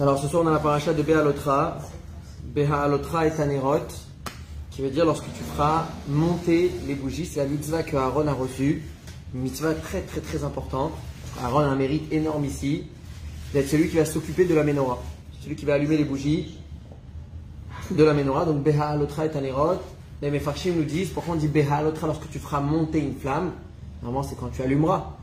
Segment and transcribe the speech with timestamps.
[0.00, 1.76] Alors ce soir on a la paracha de Béalotra,
[2.54, 3.86] Béalotra et Tanerot,
[4.70, 8.32] qui veut dire lorsque tu feras monter les bougies, c'est la mitzvah que Aaron a
[8.32, 8.82] reçue,
[9.34, 10.92] une mitzvah très très très importante.
[11.44, 12.86] Aaron a un mérite énorme ici,
[13.52, 15.02] d'être celui qui va s'occuper de la menorah,
[15.42, 16.56] celui qui va allumer les bougies
[17.90, 19.82] de la menorah, donc Béalotra et Tanerot.
[20.22, 23.52] Les Mefarshim nous disent pourquoi on dit Béalotra lorsque tu feras monter une flamme,
[24.02, 25.19] normalement c'est quand tu allumeras.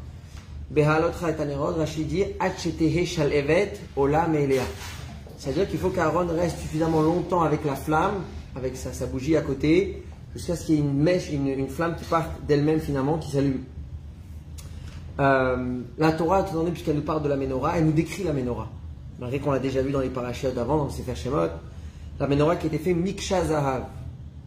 [0.75, 2.23] Rachid dit.
[5.37, 8.23] C'est-à-dire qu'il faut qu'Aaron reste suffisamment longtemps avec la flamme,
[8.55, 10.03] avec sa, bougie à côté,
[10.35, 13.63] jusqu'à ce qu'il y ait une mèche, une, flamme qui parte d'elle-même finalement, qui s'allume.
[15.19, 18.33] Euh, la Torah, tout donné, puisqu'elle nous parle de la menorah, elle nous décrit la
[18.33, 18.69] menorah.
[19.19, 21.49] Malgré qu'on l'a déjà vu dans les parachutes d'avant, dans le Sefer Shemot,
[22.19, 23.83] la menorah qui été faite Miksha Zahav.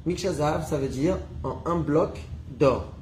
[0.07, 2.21] Miksha Zahav, ça veut dire en un bloc
[2.59, 2.93] d'or.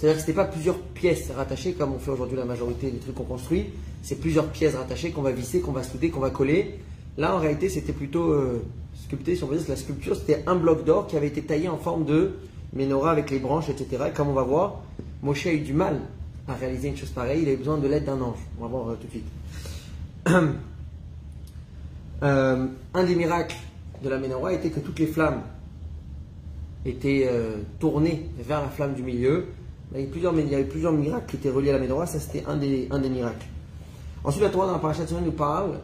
[0.00, 2.96] C'est-à-dire que ce n'était pas plusieurs pièces rattachées comme on fait aujourd'hui la majorité des
[2.96, 3.66] trucs qu'on construit.
[4.02, 6.78] C'est plusieurs pièces rattachées qu'on va visser, qu'on va souder, qu'on va coller.
[7.18, 8.64] Là, en réalité, c'était plutôt euh,
[8.94, 11.68] sculpté, si on veut dire, la sculpture, c'était un bloc d'or qui avait été taillé
[11.68, 12.32] en forme de
[12.72, 14.04] menorah avec les branches, etc.
[14.08, 14.80] Et comme on va voir,
[15.22, 16.00] Moshe a eu du mal
[16.48, 17.42] à réaliser une chose pareille.
[17.42, 18.38] Il avait besoin de l'aide d'un ange.
[18.58, 19.26] On va voir euh, tout de suite.
[22.22, 23.56] Euh, un des miracles
[24.04, 25.40] de la menorah était que toutes les flammes
[26.84, 29.46] étaient euh, tournées vers la flamme du milieu.
[29.92, 30.34] Il y, avait plusieurs,
[30.68, 33.46] plusieurs miracles qui étaient reliés à la menorah, ça c'était un des, miracles.
[34.22, 35.80] Ensuite, la Torah dans la paracha nous parle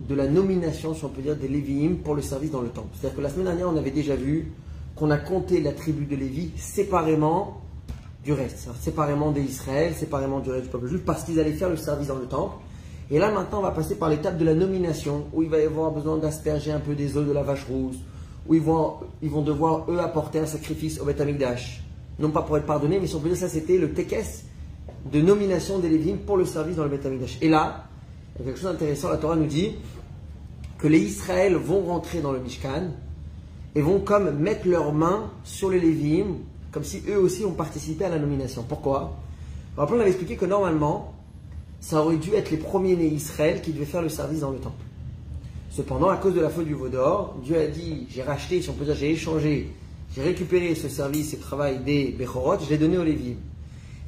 [0.00, 2.88] de la nomination, si on peut dire, des Lévi'im pour le service dans le temple.
[2.94, 4.52] C'est-à-dire que la semaine dernière, on avait déjà vu
[4.96, 7.60] qu'on a compté la tribu de Lévi séparément
[8.24, 11.70] du reste, séparément des Israël, séparément du reste du peuple juif, parce qu'ils allaient faire
[11.70, 12.56] le service dans le temple.
[13.10, 15.64] Et là, maintenant, on va passer par l'étape de la nomination, où il va y
[15.64, 17.96] avoir besoin d'asperger un peu des œufs de la vache rousse,
[18.48, 21.84] où ils vont, ils vont devoir, eux, apporter un sacrifice au Beth Amikdash.
[22.18, 24.44] Non pas pour être pardonnés, mais si on peut dire ça, c'était le tekes
[25.12, 27.38] de nomination des Lévim pour le service dans le Beth Amikdash.
[27.40, 27.84] Et là,
[28.34, 29.72] il y a quelque chose d'intéressant, la Torah nous dit
[30.78, 32.90] que les Israël vont rentrer dans le Mishkan
[33.74, 36.36] et vont comme mettre leurs mains sur les Lévim,
[36.72, 38.64] comme si eux aussi ont participé à la nomination.
[38.68, 39.16] Pourquoi?
[39.76, 41.14] Rappelons, on avait expliqué que normalement,
[41.80, 44.82] ça aurait dû être les premiers-nés Israël qui devaient faire le service dans le temple.
[45.70, 48.70] Cependant, à cause de la faute du veau d'or, Dieu a dit j'ai racheté, si
[48.70, 49.72] on peut dire, j'ai échangé,
[50.14, 53.38] j'ai récupéré ce service et travail des Bechorot, je l'ai donné aux Lévites.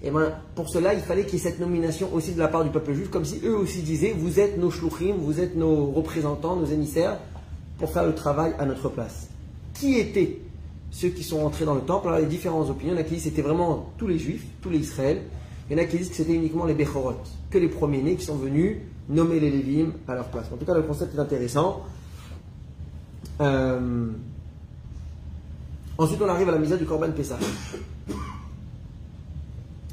[0.02, 2.64] Et ben, pour cela, il fallait qu'il y ait cette nomination aussi de la part
[2.64, 5.90] du peuple juif, comme si eux aussi disaient Vous êtes nos shluchim, vous êtes nos
[5.90, 7.18] représentants, nos émissaires,
[7.78, 9.28] pour faire le travail à notre place.
[9.74, 10.38] Qui étaient
[10.90, 12.08] ceux qui sont entrés dans le temple?
[12.08, 12.94] Alors, a différentes opinions.
[12.94, 15.22] Il y en a qui disent que c'était vraiment tous les juifs, tous les Israël.
[15.68, 17.16] Il y en a qui disent que c'était uniquement les Bechorot,
[17.50, 18.78] que les premiers-nés qui sont venus
[19.08, 20.46] nommer les Lévim à leur place.
[20.52, 21.82] En tout cas, le concept est intéressant.
[23.40, 24.08] Euh...
[26.00, 27.38] Ensuite, on arrive à la misère du Corban Pessah.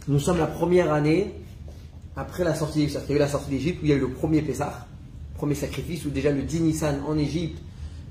[0.07, 1.33] Nous sommes la première année
[2.15, 3.01] après la sortie d'Égypte.
[3.09, 4.87] Il y a eu la sortie d'Égypte où il y a eu le premier Pessah,
[5.35, 7.61] premier sacrifice, où déjà le 10 Nissan en Égypte,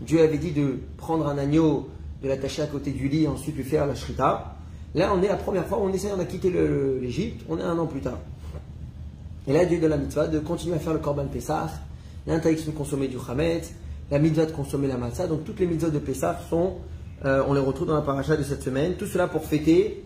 [0.03, 1.89] Dieu avait dit de prendre un agneau,
[2.23, 4.59] de l'attacher à côté du lit et ensuite lui faire la shrita.
[4.95, 6.51] Là, on est la première fois on essaie, on a quitté
[7.01, 8.19] l'Égypte, on est un an plus tard.
[9.47, 11.71] Et là, Dieu donne la mitzvah de continuer à faire le Corban Pessah,
[12.27, 13.73] l'interdiction de consommer du Hametz,
[14.11, 15.29] la mitzvah de consommer la matzah.
[15.29, 16.75] Donc toutes les mitzvahs de Pessah sont,
[17.25, 18.95] euh, on les retrouve dans la paracha de cette semaine.
[18.97, 20.05] Tout cela pour fêter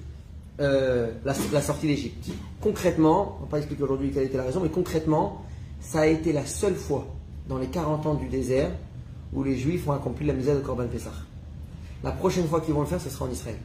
[0.60, 2.30] euh, la, sortie d'Égypte.
[2.60, 5.44] Concrètement, on ne va pas expliquer aujourd'hui quelle était la raison, mais concrètement,
[5.80, 7.06] ça a été la seule fois
[7.48, 8.70] dans les 40 ans du désert
[9.32, 11.12] où les Juifs ont accompli la misère de Corban Pessah.
[12.02, 13.56] La prochaine fois qu'ils vont le faire, ce sera en Israël.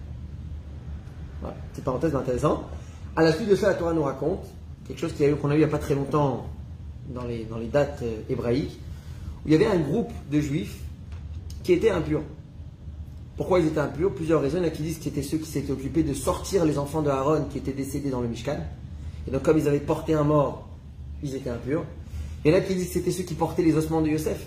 [1.42, 2.64] Voilà, petite parenthèse intéressant.
[3.16, 4.46] À la suite de ça, la Torah nous raconte
[4.88, 6.46] quelque chose qu'on a, eu, il n'y a pas très longtemps
[7.10, 8.80] dans les, dans les dates euh, hébraïques,
[9.46, 10.80] où il y avait un groupe de Juifs
[11.64, 12.24] qui étaient impurs.
[13.38, 14.14] Pourquoi ils étaient impurs?
[14.14, 14.58] Plusieurs raisons.
[14.58, 16.78] Il y en a qui disent que c'était ceux qui s'étaient occupés de sortir les
[16.78, 18.60] enfants de Aaron qui étaient décédés dans le Mishkan.
[19.28, 20.68] Et donc, comme ils avaient porté un mort,
[21.24, 21.84] ils étaient impurs.
[22.44, 24.46] Il y en a qui disent que c'était ceux qui portaient les ossements de Yosef.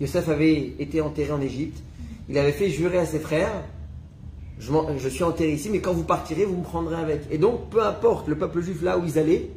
[0.00, 1.82] Yosef avait été enterré en Égypte.
[2.28, 3.64] Il avait fait jurer à ses frères
[4.60, 7.22] je, suis enterré ici, mais quand vous partirez, vous me prendrez avec.
[7.30, 9.50] Et donc, peu importe le peuple juif là où ils allaient,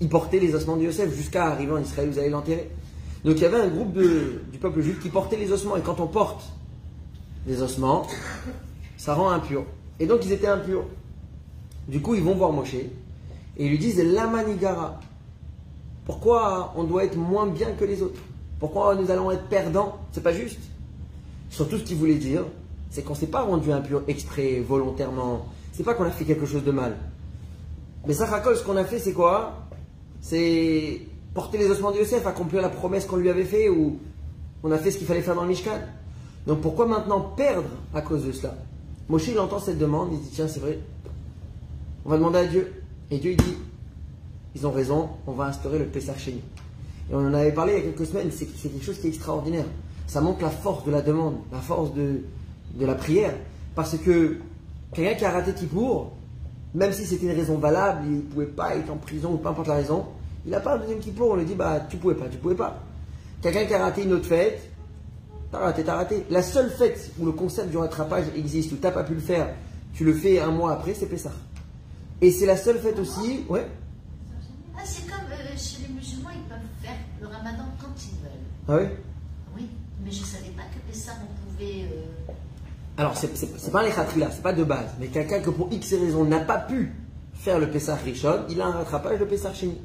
[0.00, 2.70] ils portaient les ossements de Yosef jusqu'à arriver en Israël, vous allez l'enterrer.
[3.24, 5.76] Donc, il y avait un groupe de, du peuple juif qui portait les ossements.
[5.76, 6.42] Et quand on porte
[7.46, 8.06] les ossements,
[8.96, 9.64] ça rend impur.
[10.00, 10.84] Et donc, ils étaient impurs.
[11.88, 12.90] Du coup, ils vont voir Moshe et
[13.58, 15.00] ils lui disent La manigara.
[16.04, 18.20] Pourquoi on doit être moins bien que les autres?
[18.60, 19.98] Pourquoi nous allons être perdants?
[20.12, 20.60] C'est pas juste.
[21.50, 22.44] Surtout ce qu'il voulait dire,
[22.90, 25.46] c'est qu'on ne s'est pas rendu impur exprès, volontairement.
[25.72, 26.96] C'est pas qu'on a fait quelque chose de mal.
[28.06, 29.66] Mais Sachakol, ce qu'on a fait, c'est quoi?
[30.20, 31.02] C'est
[31.34, 33.98] porter les ossements de Yosef, accomplir la promesse qu'on lui avait fait, ou
[34.62, 35.78] on a fait ce qu'il fallait faire dans le Mishkan.
[36.48, 38.54] Donc pourquoi maintenant perdre à cause de cela?
[39.10, 40.78] Moshe, il entend cette demande, il dit tiens, c'est vrai,
[42.06, 42.72] on va demander à Dieu.
[43.10, 43.56] Et Dieu, il dit
[44.54, 46.30] ils ont raison, on va instaurer le Pessah chez.
[47.10, 49.10] Et on en avait parlé il y a quelques semaines, c'est quelque chose qui est
[49.10, 49.66] extraordinaire.
[50.06, 52.22] Ça montre la force de la demande, la force de,
[52.74, 53.34] de la prière.
[53.74, 54.38] Parce que
[54.94, 56.12] quelqu'un qui a raté Kippour,
[56.74, 59.48] même si c'était une raison valable, il ne pouvait pas être en prison ou peu
[59.48, 60.06] importe la raison,
[60.46, 62.54] il n'a pas un deuxième Kippour, on lui dit bah tu pouvais pas, tu pouvais
[62.54, 62.78] pas.
[63.42, 64.70] Quelqu'un qui a raté une autre fête,
[65.50, 66.26] t'as raté, t'as raté.
[66.30, 69.48] La seule fête où le concept du rattrapage existe, où t'as pas pu le faire,
[69.94, 71.32] tu le fais un mois après, c'est Pessah.
[72.20, 73.66] Et c'est la seule fête aussi, ouais.
[74.76, 78.30] Ah, c'est comme euh, chez les musulmans, ils peuvent faire le ramadan quand ils veulent.
[78.68, 78.96] Ah ouais?
[79.56, 79.68] Oui,
[80.04, 81.82] mais je ne savais pas que Pessah, on pouvait.
[81.84, 82.32] euh,
[82.96, 86.24] Alors, c'est pas un lechatria, c'est pas de base, mais quelqu'un que pour X raisons
[86.24, 86.92] n'a pas pu
[87.34, 89.78] faire le Pessah Rishon, il a un rattrapage de Pessah Sheni.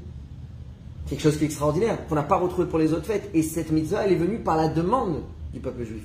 [1.07, 3.29] Quelque chose qui est extraordinaire, qu'on n'a pas retrouvé pour les autres fêtes.
[3.33, 5.21] Et cette mitzvah, elle est venue par la demande
[5.53, 6.03] du peuple juif.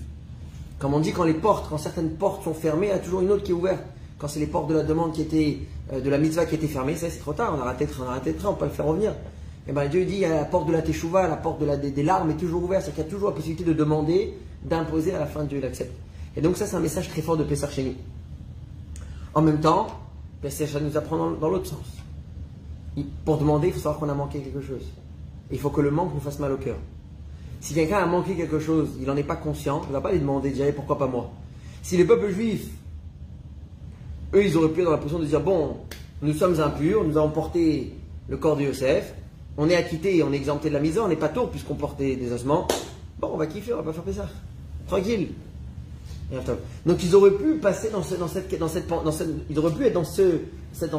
[0.78, 3.20] Comme on dit, quand les portes, quand certaines portes sont fermées, il y a toujours
[3.20, 3.82] une autre qui est ouverte.
[4.18, 5.58] Quand c'est les portes de la demande qui étaient,
[5.92, 7.92] euh, de la mitzvah qui étaient fermées, ça c'est trop tard, on a raté le
[8.00, 9.14] on a raté le train, on peut le faire revenir.
[9.68, 12.62] Et bien Dieu dit, la porte de la teshuva, la porte des, larmes est toujours
[12.62, 14.34] ouverte, c'est-à-dire qu'il y a toujours la possibilité de demander,
[14.64, 15.92] d'imposer, à la fin Dieu l'accepte.
[16.36, 17.94] Et donc ça c'est un message très fort de Pessah chez nous.
[19.34, 19.88] En même temps,
[20.40, 21.86] Pessah nous apprend dans, l'autre sens.
[23.24, 24.84] Pour demander, il faut savoir qu'on a manqué quelque chose.
[25.50, 26.76] Il faut que le manque nous fasse mal au cœur.
[27.60, 30.12] Si quelqu'un a manqué quelque chose, il n'en est pas conscient, il ne va pas
[30.12, 31.30] lui demander, dire pourquoi pas moi?
[31.82, 32.66] Si le peuple juif,
[34.34, 35.76] eux, ils auraient pu être dans la position de dire bon,
[36.22, 37.94] nous sommes impurs, nous avons porté
[38.28, 39.14] le corps de Yosef,
[39.56, 42.14] on est acquitté on est exempté de la misère, on n'est pas tôt puisqu'on portait
[42.16, 42.68] des ossements.
[43.20, 44.28] Bon, on va kiffer, on va pas faire ça.
[44.86, 45.28] Tranquille.
[46.86, 49.72] Donc ils auraient pu passer dans, ce- dans cette, dans cette, dans cette- ils auraient
[49.72, 50.04] pu être dans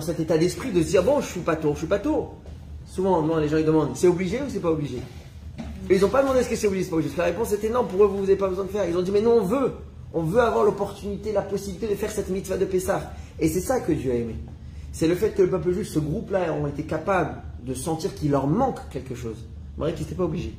[0.01, 2.29] cet état d'esprit de se dire bon, je suis pas tôt, je suis pas tôt.
[2.87, 4.97] Souvent, moi, les gens ils demandent, c'est obligé ou c'est pas obligé?
[5.89, 6.89] Ils n'ont pas demandé est-ce que c'est obligé.
[6.89, 8.87] Parce que la réponse était non, pour eux, vous n'avez pas besoin de faire.
[8.87, 9.73] Ils ont dit, mais nous, on veut.
[10.13, 13.13] On veut avoir l'opportunité, la possibilité de faire cette mitzvah de Pessah.
[13.39, 14.35] Et c'est ça que Dieu a aimé.
[14.91, 18.31] C'est le fait que le peuple juif, ce groupe-là, ont été capables de sentir qu'il
[18.31, 19.37] leur manque quelque chose.
[19.77, 20.55] Malgré qu'ils n'étaient pas obligés.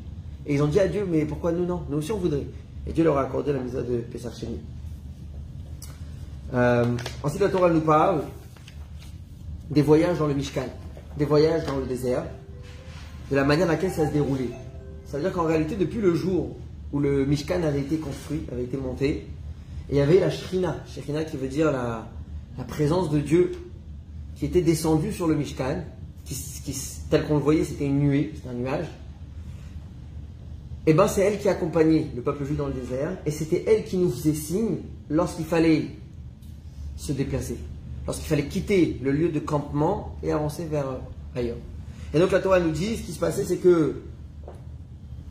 [0.47, 1.83] Et ils ont dit à Dieu, mais pourquoi nous non?
[1.89, 2.47] Nous aussi, on voudrait.
[2.87, 4.59] Et Dieu leur a accordé la mitzvah de Pessah chez nous.
[6.55, 6.85] Euh,
[7.23, 8.23] ensuite, la Torah nous parle
[9.71, 10.67] des voyages dans le Mishkan,
[11.17, 12.25] des voyages dans le désert,
[13.31, 14.51] de la manière dans laquelle ça se déroulait.
[15.11, 16.57] Ça veut dire qu'en réalité, depuis le jour
[16.93, 19.27] où le Mishkan avait été construit, avait été monté,
[19.89, 22.07] il y avait la Shrina, Shrina qui veut dire la,
[22.69, 23.51] présence de Dieu
[24.37, 25.83] qui était descendue sur le Mishkan,
[27.11, 28.87] tel qu'on le voyait, c'était une nuée, c'était un nuage.
[30.87, 33.85] Et ben c'est elle qui accompagnait le peuple juif dans le désert, et c'était elle
[33.85, 34.79] qui nous faisait signe
[35.09, 35.87] lorsqu'il fallait
[36.97, 37.57] se déplacer,
[38.07, 40.99] lorsqu'il fallait quitter le lieu de campement et avancer vers euh,
[41.35, 41.57] ailleurs.
[42.15, 43.97] Et donc la Torah nous dit, ce qui se passait, c'est que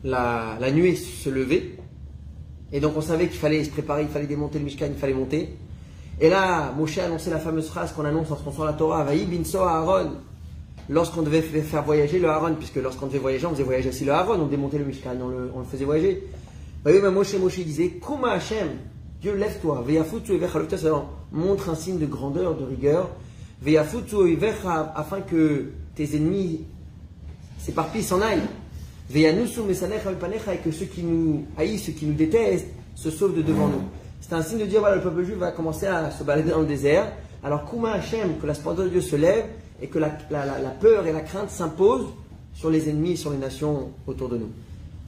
[0.04, 1.76] la, la nuée se levait,
[2.72, 5.14] et donc on savait qu'il fallait se préparer, il fallait démonter le Mishkan, il fallait
[5.14, 5.56] monter.
[6.20, 9.24] Et là, Moshe a annoncé la fameuse phrase qu'on annonce lorsqu'on sort la Torah, Vaï
[9.24, 10.12] binso Aaron,
[10.88, 14.12] lorsqu'on devait faire voyager le Aaron, puisque lorsqu'on devait voyager, on faisait voyager aussi le
[14.12, 16.22] Aaron, on démontait le Mishkan, on le, faisait voyager.
[16.84, 18.68] Vaï mais Moshe, Moshe disait, Kuma Hashem,
[19.20, 23.08] Dieu lève-toi, Veyafutu Evecha Lefta, c'est-à-dire, montre un signe de grandeur, de rigueur,
[23.62, 26.64] Veyafutu Evecha, afin que tes ennemis
[27.58, 28.40] s'éparpillent, s'en aillent.
[29.12, 33.82] Et que ceux qui nous haïssent, ceux qui nous détestent, se sauvent de devant nous.
[34.20, 36.60] C'est un signe de dire, voilà, le peuple juif va commencer à se balader dans
[36.60, 37.10] le désert.
[37.42, 39.46] Alors, Kuma Hashem, que la splendeur de Dieu se lève
[39.82, 42.08] et que la, peur et la crainte s'imposent
[42.54, 44.50] sur les ennemis et sur les nations autour de nous.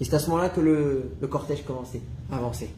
[0.00, 2.00] Et c'est à ce moment-là que le, cortège commençait
[2.31, 2.70] à avancer.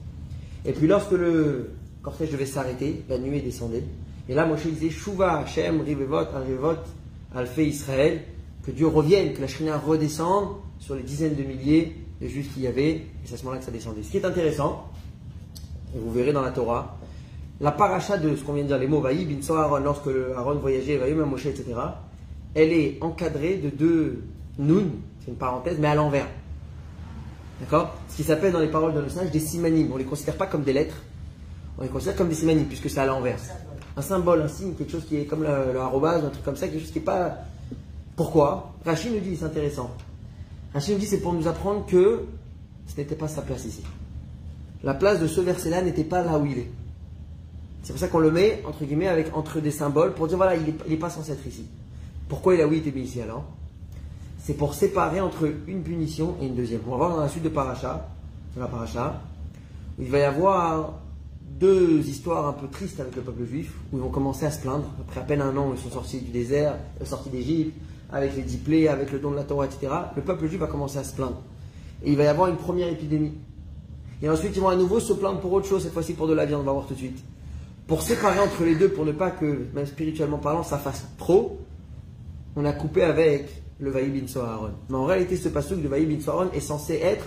[0.65, 1.71] Et puis lorsque le
[2.03, 3.85] cortège devait s'arrêter, la nuée descendait.
[4.29, 6.81] Et là, Moshe disait Shuva Hashem, Rivevot, Arivot,
[7.35, 8.23] Alfé Israël,
[8.65, 12.63] que Dieu revienne, que la Shrina redescende sur les dizaines de milliers de juifs qu'il
[12.63, 12.91] y avait.
[12.91, 14.03] Et c'est à ce moment-là que ça descendait.
[14.03, 14.89] Ce qui est intéressant,
[15.95, 16.99] et vous verrez dans la Torah,
[17.61, 20.57] la paracha de ce qu'on vient de dire, les mots Vaï, Binso Aaron, lorsque Aaron
[20.57, 21.75] voyageait, Vaï, Moshe, etc.,
[22.55, 24.23] elle est encadrée de deux
[24.59, 24.87] nun,
[25.21, 26.27] c'est une parenthèse, mais à l'envers.
[27.61, 27.95] D'accord?
[28.09, 29.89] Ce qui s'appelle dans les paroles de nos sages des simanim.
[29.91, 30.97] On ne les considère pas comme des lettres,
[31.79, 33.39] on les considère comme des simanim, puisque c'est à l'envers.
[33.97, 36.57] Un symbole, un signe, quelque chose qui est comme le, le arrobase, un truc comme
[36.57, 37.39] ça, quelque chose qui n'est pas.
[38.17, 38.75] Pourquoi?
[38.85, 39.91] Rachid nous dit, c'est intéressant.
[40.73, 42.25] Rachid nous dit, c'est pour nous apprendre que
[42.87, 43.83] ce n'était pas sa place ici.
[44.83, 46.71] La place de ce verset-là n'était pas là où il est.
[47.83, 50.57] C'est pour ça qu'on le met, entre guillemets, avec entre des symboles, pour dire, voilà,
[50.57, 51.67] il n'est pas censé être ici.
[52.29, 53.45] Pourquoi il a oui été mis ici alors?
[54.39, 56.81] C'est pour séparer entre une punition et une deuxième.
[56.87, 58.09] On va voir dans la suite de Paracha,
[58.55, 59.23] de la Paracha,
[59.99, 60.95] où il va y avoir
[61.59, 64.61] deux histoires un peu tristes avec le peuple juif, où ils vont commencer à se
[64.61, 64.85] plaindre.
[65.01, 67.75] Après à peine un an, ils sont sortis du désert, sortis d'Égypte,
[68.15, 69.93] avec les dix plaies, avec le don de la Torah, etc.
[70.15, 71.43] Le peuple juif va commencer à se plaindre.
[72.05, 73.33] Et il va y avoir une première épidémie.
[74.23, 76.33] Et ensuite, ils vont à nouveau se plaindre pour autre chose, cette fois-ci pour de
[76.33, 77.19] la viande, on va voir tout de suite.
[77.89, 81.59] Pour séparer entre les deux, pour ne pas que, même spirituellement parlant, ça fasse trop,
[82.55, 83.49] on a coupé avec
[83.81, 84.71] le Vaï bin Aaron.
[84.89, 87.27] Mais en réalité, ce passage de Vaï bin Aaron est censé être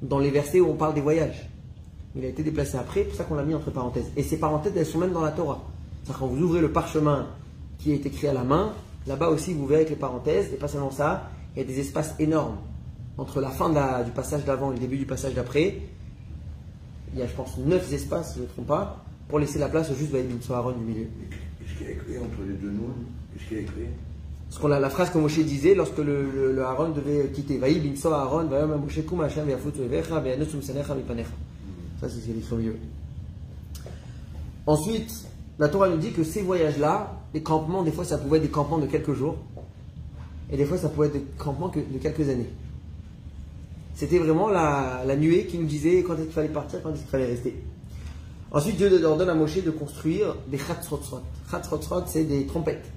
[0.00, 1.50] dans les versets où on parle des voyages.
[2.14, 4.10] Il a été déplacé après, c'est pour ça qu'on l'a mis entre parenthèses.
[4.16, 5.60] Et ces parenthèses, elles sont même dans la Torah.
[6.04, 7.26] C'est-à-dire quand vous ouvrez le parchemin
[7.78, 8.72] qui est écrit à la main,
[9.06, 11.80] là-bas aussi vous verrez avec les parenthèses, et pas seulement ça, il y a des
[11.80, 12.56] espaces énormes
[13.18, 13.68] entre la fin
[14.04, 15.78] du passage d'avant et le début du passage d'après.
[17.12, 19.68] Il y a, je pense, neuf espaces, je ne me trompe pas, pour laisser la
[19.68, 21.06] place au juste Vaïd Aaron du milieu.
[21.58, 22.94] Qu'est-ce qu'il y a écrit entre les deux noms
[23.32, 23.86] Qu'est-ce qu'il y a écrit?
[24.48, 27.58] Ce qu'on a, la phrase que Moshe disait lorsque le, le, Aaron devait quitter.
[27.58, 31.30] Vaï bin Aaron, Moshe kum Hashem ve'afutu evecha ve'anusum sanecha mipanecha.
[32.00, 32.76] Ça, c'est ce qu'il écrit au milieu.
[34.66, 35.26] Ensuite,
[35.60, 38.50] la Torah nous dit que ces voyages-là, les campements, des fois, ça pouvait être des
[38.50, 39.36] campements de quelques jours,
[40.50, 42.48] et des fois, ça pouvait être des campements de quelques années.
[43.94, 47.62] C'était vraiment la, nuée qui nous disait quand il fallait partir, quand il fallait rester.
[48.50, 51.20] Ensuite, Dieu ordonne à Moshe de construire des chatzrotzrot.
[51.50, 52.90] Chatzrotzrot, c'est des trompettes.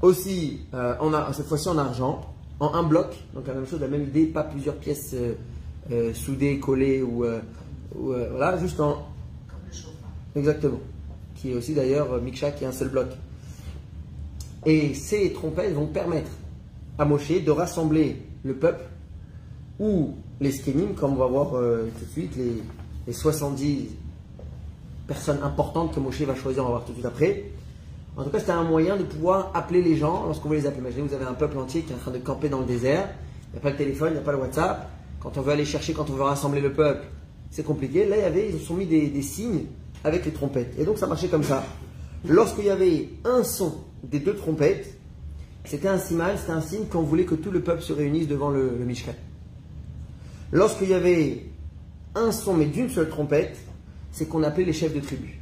[0.00, 2.20] Aussi, euh, on a, cette fois-ci en argent,
[2.60, 5.34] en un bloc, donc la même chose, la même idée, pas plusieurs pièces euh,
[5.90, 7.24] euh, soudées, collées ou,
[7.96, 8.92] voilà, juste en.
[9.48, 10.10] Comme le chauffard.
[10.36, 10.78] Exactement.
[11.44, 13.08] Qui est aussi d'ailleurs Miksha qui est un seul bloc.
[14.64, 16.30] Et ces trompettes vont permettre
[16.96, 18.84] à Moshe de rassembler le peuple
[19.78, 22.62] ou les skénim, comme on va voir tout de suite, les,
[23.06, 23.90] les 70
[25.06, 27.44] personnes importantes que Moshe va choisir, on va voir tout de suite après.
[28.16, 30.80] En tout cas, c'était un moyen de pouvoir appeler les gens lorsqu'on veut les appeler.
[30.80, 33.10] Imaginez, vous avez un peuple entier qui est en train de camper dans le désert.
[33.48, 34.88] Il n'y a pas le téléphone, il n'y a pas le WhatsApp.
[35.20, 37.04] Quand on veut aller chercher, quand on veut rassembler le peuple,
[37.50, 38.06] c'est compliqué.
[38.06, 39.66] Là, il y avait, ils ont mis des, signes
[40.04, 40.74] avec les trompettes.
[40.78, 41.64] Et donc, ça marchait comme ça.
[42.26, 44.94] Lorsqu'il y avait un son des deux trompettes,
[45.64, 48.50] c'était un signal, c'était un signe qu'on voulait que tout le peuple se réunisse devant
[48.50, 49.14] le, le Mishkan.
[50.52, 51.46] Lorsqu'il y avait
[52.14, 53.56] un son, mais d'une seule trompette,
[54.12, 55.40] c'est qu'on appelait les chefs de tribu.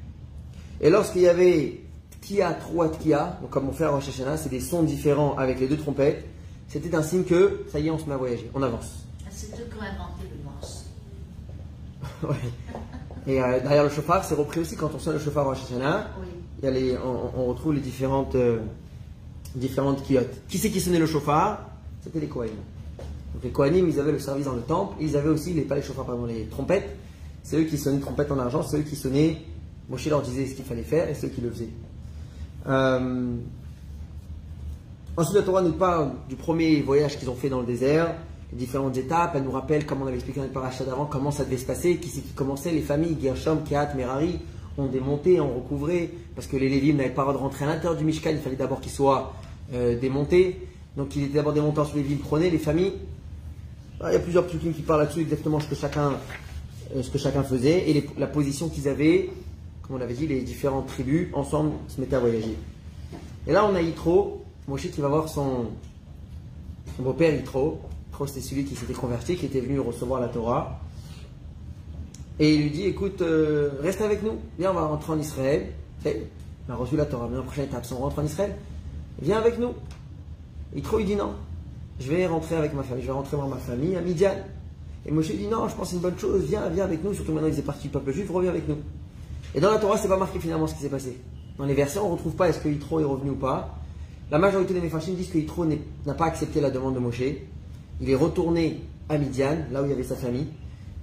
[0.80, 1.80] Et lorsqu'il y avait
[2.20, 5.60] Tia, trois Tia, donc comme on fait à Rosh Hashanah, c'est des sons différents avec
[5.60, 6.24] les deux trompettes.
[6.68, 9.04] C'était un signe que ça y est, on se met à voyager, on avance.
[9.24, 10.86] Ah, c'est eux qui ont inventé le morse.
[12.22, 12.81] ouais.
[13.26, 16.10] Et euh, derrière le chauffard, c'est repris aussi quand on sonne le chauffard Rosh Hashanah.
[16.20, 16.26] Oui.
[16.58, 18.60] Il y a les, on, retrouve les différentes, euh,
[19.54, 20.34] différentes quillottes.
[20.48, 21.66] Qui c'est qui sonnait le chauffard?
[22.02, 22.54] C'était les Kohanim.
[23.34, 24.96] Donc les Kohanim, ils avaient le service dans le temple.
[25.00, 26.96] Ils avaient aussi, les, pas les chauffards, pardon, les trompettes.
[27.42, 29.38] C'est eux qui sonnaient trompettes en argent, c'est eux qui sonnaient.
[29.88, 31.68] Moshe leur disait ce qu'il fallait faire et c'est eux qui le faisaient.
[32.68, 33.36] Euh,
[35.16, 38.14] ensuite, la Torah nous parle du premier voyage qu'ils ont fait dans le désert,
[38.52, 39.32] différentes étapes.
[39.34, 41.66] Elle nous rappelle, comme on avait expliqué dans les parachats d'avant, comment ça devait se
[41.66, 42.72] passer, qui qui commençait.
[42.72, 44.38] Les familles, Gershom, Kehat, Merari,
[44.78, 47.68] ont démonté, ont recouvré, parce que les Lévim n'avaient pas le droit de rentrer à
[47.68, 49.34] l'intérieur du Mishkan, il fallait d'abord qu'ils soient
[49.74, 50.60] euh, démontés.
[50.96, 52.94] Donc, il était d'abord démonté, ensuite les villes prenaient, les familles.
[54.00, 56.12] Ah, il y a plusieurs trucs qui parlent là-dessus, exactement ce que chacun,
[56.96, 59.30] euh, ce que chacun faisait et la position qu'ils avaient
[59.82, 62.56] comme on l'avait dit, les différentes tribus ensemble se mettaient à voyager.
[63.46, 65.66] Et là, on a Yitro, Moshe qui va voir son,
[66.98, 67.80] beau-père Yitro.
[68.12, 70.78] Yitro, c'était celui qui s'était converti, qui était venu recevoir la Torah.
[72.38, 75.68] Et il lui dit Écoute, euh, reste avec nous, viens, on va rentrer en Israël.
[76.04, 78.54] On a reçu la Torah, mais la prochaine étape, on rentre en Israël.
[79.22, 79.72] Viens avec nous.
[80.74, 81.32] Yitro, il dit non.
[82.00, 84.34] Je vais rentrer avec ma famille, je vais rentrer voir ma famille à Midian.
[85.06, 87.32] Et Moshe dit non, je pense c'est une bonne chose, viens, viens avec nous, surtout
[87.32, 88.76] maintenant il faisait partie du peuple juif, reviens avec nous.
[89.54, 91.18] Et dans la Torah, c'est pas marqué finalement ce qui s'est passé.
[91.58, 93.78] Dans les versets, on ne retrouve pas est-ce que Yitro est revenu ou pas.
[94.30, 97.22] La majorité des Mephachim disent que Yitro n'a pas accepté la demande de Moshe.
[98.02, 100.48] Il est retourné à Midian, là où il y avait sa famille.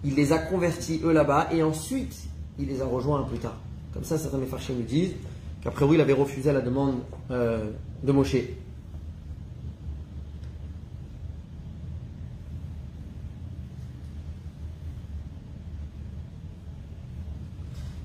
[0.03, 2.13] Il les a convertis eux là-bas et ensuite
[2.59, 3.57] il les a rejoints un peu tard.
[3.93, 5.13] Comme ça, certains Mephachim nous disent
[5.63, 6.95] qu'après oui, il avait refusé la demande
[7.31, 7.71] euh,
[8.03, 8.35] de Moshe.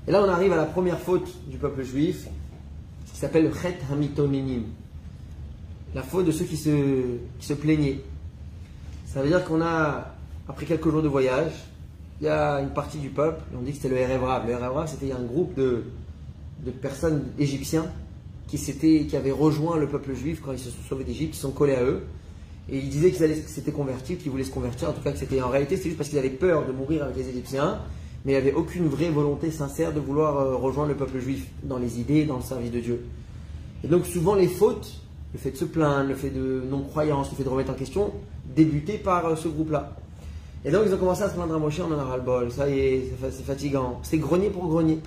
[0.07, 2.27] Et là, on arrive à la première faute du peuple juif,
[3.11, 4.63] qui s'appelle Chet Hamitominim.
[5.93, 7.99] La faute de ceux qui se plaignaient.
[9.15, 10.13] Ça veut dire qu'on a,
[10.49, 11.53] après quelques jours de voyage,
[12.19, 14.45] il y a une partie du peuple, on dit que c'était le Erevrav.
[14.45, 15.85] Le Erevrav, c'était un groupe de,
[16.65, 17.85] de personnes égyptiens
[18.49, 21.51] qui, qui avaient rejoint le peuple juif quand ils se sont sauvés d'Égypte, qui sont
[21.51, 22.03] collés à eux.
[22.69, 24.89] Et ils disaient qu'ils s'étaient convertis, qu'ils voulaient se convertir.
[24.89, 27.29] En tout cas, c'était en réalité, juste parce qu'ils avaient peur de mourir avec les
[27.29, 27.79] Égyptiens
[28.25, 31.45] mais il n'y avait aucune vraie volonté sincère de vouloir euh, rejoindre le peuple juif
[31.63, 33.05] dans les idées, dans le service de Dieu.
[33.83, 34.99] Et donc souvent les fautes,
[35.35, 38.13] le fait de se plaindre, le fait de non-croyance, le fait de remettre en question,
[38.55, 39.91] débutaient par euh, ce groupe-là.
[40.63, 42.69] Et donc ils ont commencé à se plaindre à Moshe, on en a ras-le-bol, ça
[42.69, 43.99] y est, c'est fatigant.
[44.01, 44.99] C'est grenier pour grenier.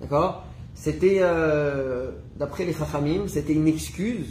[0.00, 0.42] D'accord?
[0.74, 4.26] C'était, euh, d'après les Chachamim, c'était une excuse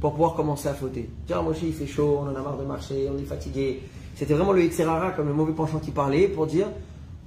[0.00, 1.08] pour pouvoir commencer à fauter.
[1.26, 3.80] Tiens, Moshe il fait chaud, on en a marre de marcher, on est fatigué.
[4.16, 6.66] C'était vraiment le Yitzhara comme le mauvais penchant qui parlait pour dire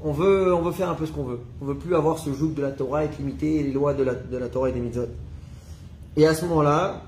[0.04, 1.40] on veut, on veut faire un peu ce qu'on veut.
[1.60, 4.14] On veut plus avoir ce joug de la Torah, être limité les lois de la,
[4.14, 5.08] de la Torah et des mitzvot.
[6.18, 7.02] Et à ce moment-là,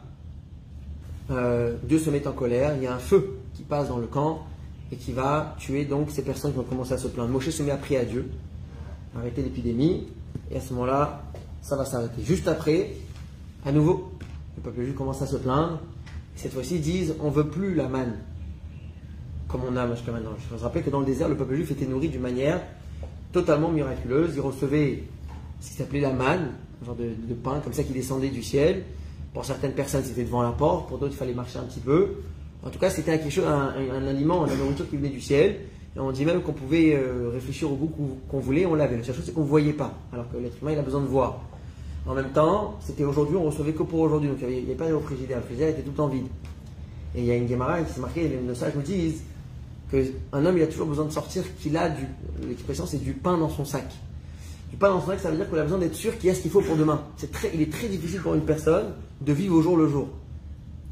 [1.31, 4.07] euh, Dieu se met en colère, il y a un feu qui passe dans le
[4.07, 4.45] camp
[4.91, 7.29] et qui va tuer donc ces personnes qui ont commencé à se plaindre.
[7.29, 8.29] Moshe se met à prier à Dieu,
[9.17, 10.07] arrêter l'épidémie,
[10.49, 11.23] et à ce moment-là,
[11.61, 12.21] ça va s'arrêter.
[12.23, 12.91] Juste après,
[13.65, 14.11] à nouveau,
[14.55, 15.79] le peuple juif commence à se plaindre.
[16.35, 18.15] Cette fois-ci, ils disent on veut plus la manne
[19.47, 20.31] comme on a jusqu'à maintenant.
[20.37, 22.61] Je vous rappelle que dans le désert, le peuple juif était nourri d'une manière
[23.31, 24.33] totalement miraculeuse.
[24.35, 25.03] Il recevait
[25.61, 28.83] ce qui s'appelait la manne, un genre de pain comme ça qui descendait du ciel.
[29.33, 32.15] Pour certaines personnes, c'était devant la porte, pour d'autres, il fallait marcher un petit peu.
[32.63, 35.57] En tout cas, c'était chose, un, un, aliment, nourriture qui venait du ciel.
[35.95, 37.91] Et on dit même qu'on pouvait euh, réfléchir au goût
[38.29, 38.97] qu'on voulait, on l'avait.
[38.97, 41.01] La seule chose, c'est qu'on ne voyait pas, alors que l'être humain, il a besoin
[41.01, 41.39] de voir.
[42.07, 44.29] En même temps, c'était aujourd'hui, on recevait que pour aujourd'hui.
[44.29, 45.37] Donc il n'y avait, pas de frigidaire.
[45.37, 46.27] Le frigidaire était tout temps vide.
[47.15, 49.23] Et il y a une Gemara qui s'est marquée, les sages nous disent
[49.89, 52.05] qu'un homme, il a toujours besoin de sortir qu'il a du.
[52.47, 53.85] L'expression, c'est du pain dans son sac.
[54.69, 56.35] Du pain dans son ça veut dire qu'il a besoin d'être sûr qu'il y a
[56.35, 57.01] ce qu'il faut pour demain.
[57.53, 60.07] Il est très difficile pour une personne de vivre au jour le jour.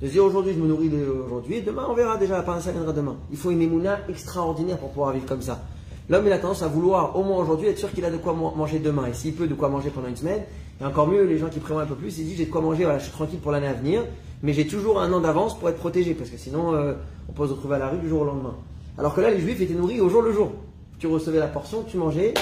[0.01, 0.91] De dire aujourd'hui, je me nourris
[1.25, 3.15] aujourd'hui, demain, on verra déjà, la ça viendra demain.
[3.31, 5.63] Il faut une émouna extraordinaire pour pouvoir vivre comme ça.
[6.09, 8.33] L'homme, il a tendance à vouloir, au moins aujourd'hui, être sûr qu'il a de quoi
[8.33, 9.07] manger demain.
[9.07, 10.43] Et s'il peut de quoi manger pendant une semaine,
[10.81, 12.61] et encore mieux, les gens qui prévoient un peu plus, ils disent j'ai de quoi
[12.61, 14.03] manger, voilà, je suis tranquille pour l'année à venir,
[14.43, 16.93] mais j'ai toujours un an d'avance pour être protégé, parce que sinon, euh,
[17.29, 18.55] on peut se retrouver à la rue du jour au lendemain.
[18.97, 20.51] Alors que là, les juifs étaient nourris au jour le jour.
[20.99, 22.33] Tu recevais la portion, tu mangeais,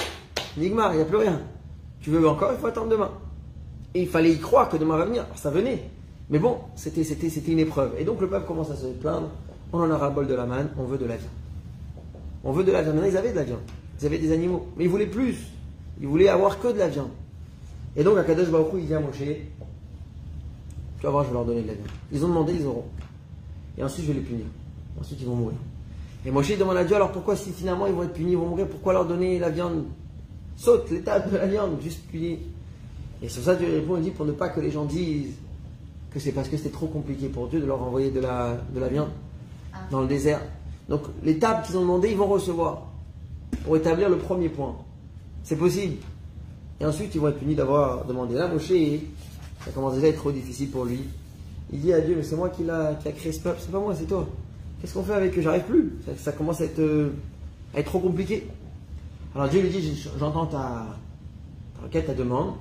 [0.56, 1.40] nigmar, il n'y a plus rien.
[2.00, 3.10] Tu veux encore, il faut attendre demain.
[3.94, 5.26] Et il fallait y croire que demain va venir.
[5.36, 5.88] Ça venait.
[6.30, 7.92] Mais bon, c'était, une épreuve.
[7.98, 9.28] Et donc le peuple commence à se plaindre.
[9.72, 11.30] On en a ras le bol de la manne, on veut de la viande.
[12.44, 12.96] On veut de la viande.
[12.96, 13.62] Maintenant, ils avaient de la viande.
[14.00, 14.66] Ils avaient des animaux.
[14.76, 15.36] Mais ils voulaient plus.
[16.00, 17.10] Ils voulaient avoir que de la viande.
[17.96, 21.62] Et donc, à Kadosh Baruch il dit Moshe Tu vas voir, je vais leur donner
[21.62, 21.88] de la viande.
[22.12, 22.84] Ils ont demandé, ils auront.
[23.78, 24.46] Et ensuite, je vais les punir.
[25.00, 25.56] Ensuite, ils vont mourir.
[26.26, 28.46] Et Moshe demande à Dieu alors pourquoi, si finalement ils vont être punis, ils vont
[28.46, 29.84] mourir, pourquoi leur donner la viande?
[30.56, 32.38] Saute l'étape de la viande, juste punis.
[33.22, 35.34] Et sur ça, Dieu répond il dit pour ne pas que les gens disent
[36.10, 38.80] que c'est parce que c'était trop compliqué pour Dieu de leur envoyer de la, de
[38.80, 39.10] la viande
[39.72, 39.78] ah.
[39.90, 40.40] dans le désert.
[40.88, 42.82] Donc l'étape qu'ils ont demandé, ils vont recevoir
[43.64, 44.76] pour établir le premier point.
[45.42, 45.96] C'est possible.
[46.80, 48.34] Et ensuite, ils vont être punis d'avoir demandé.
[48.34, 48.72] Là, Moshe,
[49.64, 51.00] ça commence déjà à être trop difficile pour lui.
[51.72, 53.94] Il dit à Dieu, mais c'est moi qui l'a créé ce peuple, c'est pas moi,
[53.94, 54.26] c'est toi.
[54.84, 55.40] Qu'est-ce qu'on fait avec eux?
[55.40, 55.92] J'arrive plus.
[56.18, 57.14] Ça, commence à être, euh,
[57.72, 58.46] à être, trop compliqué.
[59.34, 60.84] Alors Dieu lui dit, j'entends ta,
[61.82, 62.52] requête, ta demande.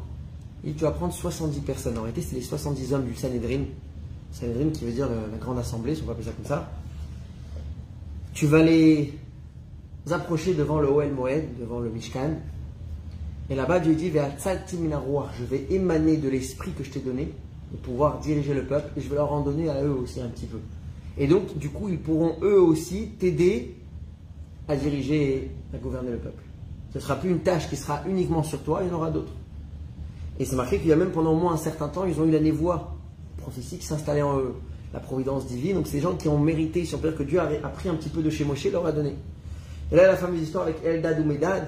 [0.63, 1.97] Il dit, tu vas prendre 70 personnes.
[1.97, 3.65] En réalité, c'est les 70 hommes du Sanhedrin.
[4.31, 6.71] Sanhedrin qui veut dire la, grande assemblée, si on peut appeler ça comme ça.
[8.33, 9.13] Tu vas les
[10.09, 12.37] approcher devant le Oel Moed, devant le Mishkan.
[13.49, 17.33] Et là-bas, Dieu dit, je vais émaner de l'esprit que je t'ai donné
[17.69, 20.29] pour pouvoir diriger le peuple et je vais leur en donner à eux aussi un
[20.29, 20.59] petit peu.
[21.17, 23.75] Et donc, du coup, ils pourront eux aussi t'aider
[24.67, 26.43] à diriger, à gouverner le peuple.
[26.91, 29.11] Ce ne sera plus une tâche qui sera uniquement sur toi, il y en aura
[29.11, 29.33] d'autres.
[30.39, 32.25] Et c'est marqué qu'il y a même pendant au moins un certain temps, ils ont
[32.25, 32.95] eu la névoie
[33.37, 34.53] prophétie qui s'installait en eux,
[34.93, 35.75] la providence divine.
[35.75, 37.95] Donc, des gens qui ont mérité, si on peut dire que Dieu a, pris un
[37.95, 39.15] petit peu de chez Moshe, leur a donné.
[39.91, 41.67] Et là, la fameuse histoire avec Eldad ou Medad,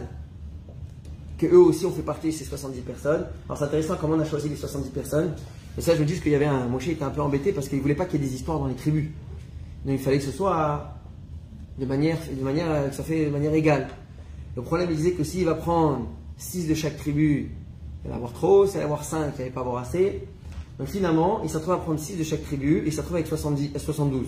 [1.37, 3.25] que eux aussi ont fait partie de ces 70 personnes.
[3.45, 5.33] Alors, c'est intéressant comment on a choisi les 70 personnes.
[5.77, 6.67] Et ça, je veux dire qu'il y avait un.
[6.67, 8.59] Moshe était un peu embêté parce qu'il ne voulait pas qu'il y ait des histoires
[8.59, 9.09] dans les tribus.
[9.87, 10.95] Il fallait que ce soit
[11.77, 13.87] de manière, de manière, ça fait de manière égale.
[14.55, 17.51] Le problème, il disait que s'il va prendre 6 de chaque tribu,
[18.03, 20.23] il va avoir trop, s'il va avoir 5, il va pas avoir assez.
[20.79, 23.19] Donc finalement, il s'est retrouvé à prendre 6 de chaque tribu et il s'est retrouvé
[23.19, 24.27] avec 70, 72.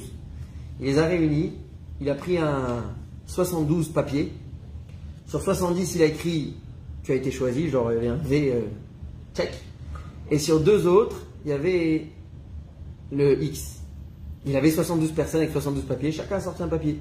[0.80, 1.54] Il les a réunis,
[2.02, 2.84] il a pris un
[3.26, 4.32] 72 papiers.
[5.28, 6.56] Sur 70, il a écrit
[7.04, 8.62] Tu as été choisi, genre il y avait un V, euh,
[9.36, 9.52] check.
[10.30, 12.08] Et sur deux autres, il y avait
[13.12, 13.77] le X.
[14.45, 17.00] Il avait 72 personnes avec 72 papiers, chacun a sorti un papier.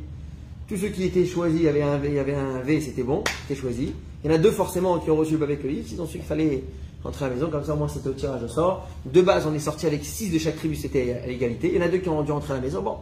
[0.68, 3.22] Tous ceux qui étaient choisis, il y avait un V, avait un V c'était bon,
[3.42, 3.92] c'était choisi.
[4.24, 6.26] Il y en a deux forcément qui ont reçu le papier ils ont su qu'il
[6.26, 6.64] fallait
[7.04, 8.88] rentrer à la maison, comme ça moi c'était au tirage au sort.
[9.04, 11.68] De base, on est sorti avec 6 de chaque tribu, c'était à l'égalité.
[11.72, 12.96] Il y en a deux qui ont dû rentrer à la maison, bon,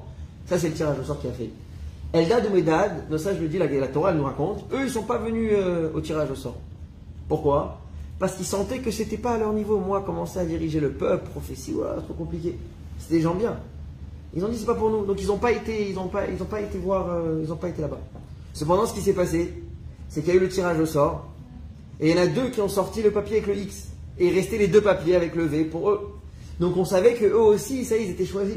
[0.46, 1.50] ça c'est le tirage au sort qui a fait.
[2.12, 4.84] Eldad ou Medad, donc ça je le dis, la, Torah elle nous raconte, eux ils
[4.84, 6.56] ne sont pas venus euh, au tirage au sort.
[7.28, 7.80] Pourquoi?
[8.18, 9.78] Parce qu'ils sentaient que c'était pas à leur niveau.
[9.78, 12.56] Moi, commencer à diriger le peuple, prophétie, voilà, trop compliqué.
[12.98, 13.56] C'était des gens bien.
[14.36, 15.04] Ils ont dit c'est pas pour nous.
[15.04, 17.52] Donc ils n'ont pas été, ils ont pas, ils ont pas été voir, euh, ils
[17.52, 18.00] ont pas été là-bas.
[18.52, 19.54] Cependant, ce qui s'est passé,
[20.08, 21.26] c'est qu'il y a eu le tirage au sort.
[22.00, 23.88] Et il y en a deux qui ont sorti le papier avec le X.
[24.18, 26.18] Et il restait les deux papiers avec le V pour eux.
[26.60, 28.56] Donc on savait que eux aussi, ça, ils étaient choisis.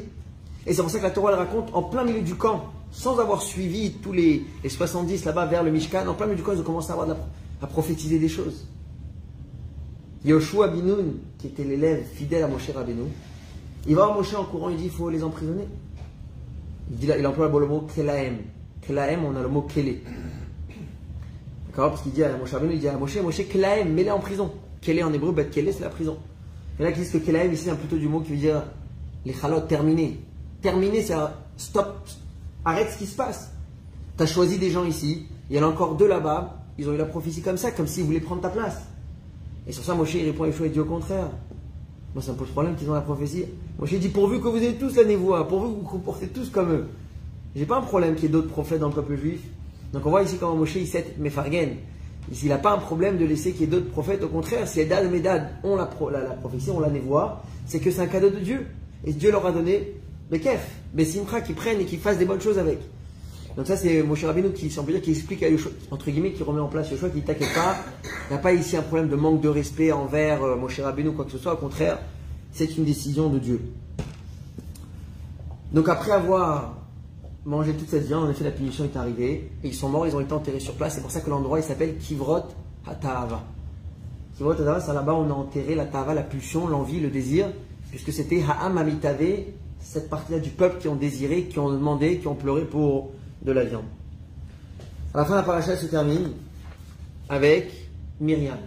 [0.65, 3.19] Et c'est pour ça que la Torah le raconte en plein milieu du camp, sans
[3.19, 6.53] avoir suivi tous les, les 70 là-bas vers le Mishkan, en plein milieu du camp,
[6.53, 7.07] ils ont commencé à, avoir
[7.61, 8.67] à prophétiser des choses.
[10.25, 13.03] Yoshua Binoun, qui était l'élève fidèle à Moshe Rabbeinu,
[13.87, 15.67] il va voir Moshe en courant, il dit il faut les emprisonner.
[16.91, 18.37] Il, dit, il emploie le mot Kelaem.
[18.81, 19.97] Kelaem, on a le mot Kele.
[21.67, 24.51] D'accord Parce qu'il dit à Moshe il dit à Moshe, Moshe Kelaem, mets-les en prison.
[24.81, 26.17] Kele en hébreu, Bet Kele, c'est la prison.
[26.79, 28.63] Et là, qui dit que Kelaem ici, c'est plutôt du mot qui veut dire
[29.25, 30.19] les chalotes terminés.
[30.61, 31.15] terminer, c'est
[31.57, 32.07] stop,
[32.65, 33.51] arrête ce qui se passe.
[34.17, 36.93] Tu as choisi des gens ici, il y en a encore deux là-bas, ils ont
[36.93, 38.81] eu la prophétie comme ça, comme s'ils voulaient prendre ta place.
[39.67, 41.29] Et sur ça, Moshe il répond à Yeshua et dit au contraire.
[42.13, 43.45] Moi, ça me pose problème qu'ils ont la prophétie.
[43.79, 46.49] Moshe dit pourvu que vous ayez tous la névoie, pourvu que vous vous comportez tous
[46.49, 46.85] comme eux.
[47.55, 49.41] J'ai pas un problème qu'il y ait d'autres prophètes dans le peuple juif.
[49.93, 51.77] Donc on voit ici comment Moshe il sait Mefargen.
[52.31, 54.21] Ici, il n'a pas un problème de laisser qu'il y ait d'autres prophètes.
[54.23, 58.01] Au contraire, si Eldad et Medad ont la, prophétie, on la névoie, c'est que c'est
[58.01, 58.65] un cadeau de Dieu.
[59.05, 59.93] Et Dieu leur a donné
[60.29, 62.79] le kef, les simcha, qui prennent et qui fassent des bonnes choses avec.
[63.57, 66.91] Donc ça, c'est Moshe Rabbeinu qui, explique à Yoshua, entre guillemets, qui remet en place
[66.91, 69.91] Yoshua, qui t'inquiète pas, il n'y a pas ici un problème de manque de respect
[69.91, 71.53] envers euh, Moshe Rabbeinu ou quoi que ce soit.
[71.53, 71.97] Au contraire,
[72.51, 73.59] c'est une décision de Dieu.
[75.73, 76.75] Donc après avoir
[77.45, 80.15] mangé toute cette viande, en effet, la punition est arrivée, et ils sont morts, ils
[80.15, 80.93] ont été enterrés sur place.
[80.93, 82.43] C'est pour ça que l'endroit, il s'appelle Kivrot
[82.85, 83.43] Hatahava.
[84.35, 87.47] Kivrot Hatahava, c'est là-bas où on a enterré la Tahava, la pulsion, l'envie, le désir,
[87.89, 89.23] puisque c'était Ha'am Amitave,
[89.79, 93.51] cette partie-là du peuple qui ont désiré, qui ont demandé, qui ont pleuré pour de
[93.51, 93.85] la viande.
[95.13, 96.31] À la fin, la paracha se termine
[97.29, 97.71] avec
[98.19, 98.57] Myriam.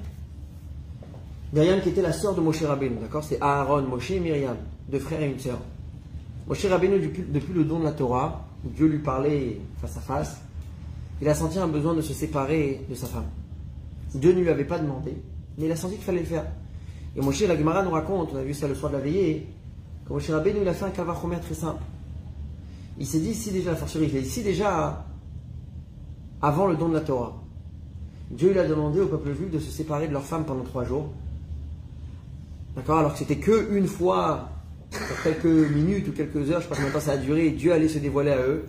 [1.53, 3.25] Myriam qui était la sœur de Moshe Rabbeinu, d'accord?
[3.25, 4.57] C'est Aaron, Moshe et Myriam,
[4.89, 5.59] deux frères et une sœur.
[6.47, 10.41] Moshe Rabbeinu, depuis, le don de la Torah, Dieu lui parlait face à face,
[11.21, 13.29] il a senti un besoin de se séparer de sa femme.
[14.15, 15.17] Dieu ne lui avait pas demandé,
[15.59, 16.47] mais il a senti qu'il fallait le faire.
[17.17, 19.47] Et Moshe, la Gemara nous raconte, on a vu ça le soir de la veillée,
[20.07, 21.83] que Moshe Rabbeinu, a fait un kavachomer très simple.
[23.01, 25.07] Il s'est dit, si déjà, la forcerie, il si déjà,
[26.43, 27.43] avant le don de la Torah,
[28.31, 30.85] Dieu lui a demandé au peuple juif de se séparer de leur femme pendant trois
[30.85, 31.09] jours,
[32.77, 32.99] d'accord?
[32.99, 34.51] Alors que c'était que une fois,
[35.25, 37.51] quelques minutes ou quelques heures, je ne sais pas combien de temps ça a duré,
[37.51, 38.67] Dieu allait se dévoiler à eux.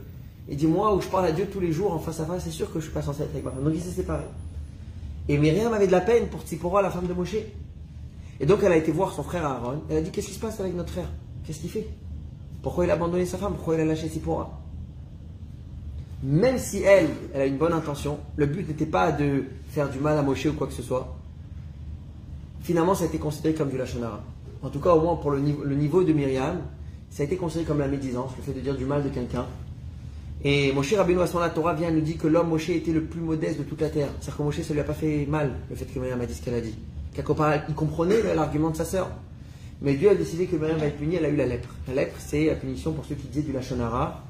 [0.48, 2.46] Et dit, moi, où je parle à Dieu tous les jours en face à face,
[2.46, 3.64] c'est sûr que je ne suis pas censé être avec ma femme.
[3.64, 4.24] Donc il s'est séparé.
[5.28, 7.36] Et Myriam avait de la peine pour Tzipora, la femme de Moshe.
[8.40, 9.82] Et donc elle a été voir son frère Aaron.
[9.90, 11.10] Elle a dit, qu'est-ce qui se passe avec notre frère?
[11.46, 11.88] Qu'est-ce qu'il fait?
[12.62, 13.54] Pourquoi il a abandonné sa femme?
[13.54, 14.60] Pourquoi il a lâché Sipora
[16.24, 20.00] Même si elle, elle a une bonne intention, le but n'était pas de faire du
[20.00, 21.16] mal à Moshe ou quoi que ce soit.
[22.62, 24.22] Finalement, ça a été considéré comme du lachonara.
[24.62, 26.62] En tout cas, au moins pour le niveau, de Myriam,
[27.10, 29.46] ça a été considéré comme la médisance, le fait de dire du mal de quelqu'un.
[30.44, 33.22] Et Moshe Rabbeinu à son Torah vient nous dit que l'homme Moshe était le plus
[33.22, 34.10] modeste de toute la terre.
[34.20, 36.36] C'est-à-dire que Moshe, ça lui a pas fait mal, le fait que Myriam a dit
[36.36, 36.76] ce qu'elle a dit.
[37.18, 37.24] Il
[37.76, 39.10] comprenait l'argument de sa sœur.
[39.82, 41.70] Mais Dieu a décidé que Myriam va être punie, elle a eu la lèpre.
[41.88, 44.24] La lèpre, c'est la punition pour ceux qui disaient du lachonara,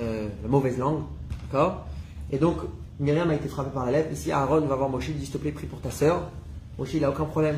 [0.00, 1.02] euh, la mauvaise langue.
[1.44, 1.86] D'accord?
[2.30, 2.58] Et donc,
[3.00, 4.12] Myriam a été frappée par la lèpre.
[4.12, 6.30] Ici, Aaron va voir Moshe, il dit S'il te plaît, prie pour ta sœur.
[6.78, 7.56] Moshe, il n'a aucun problème.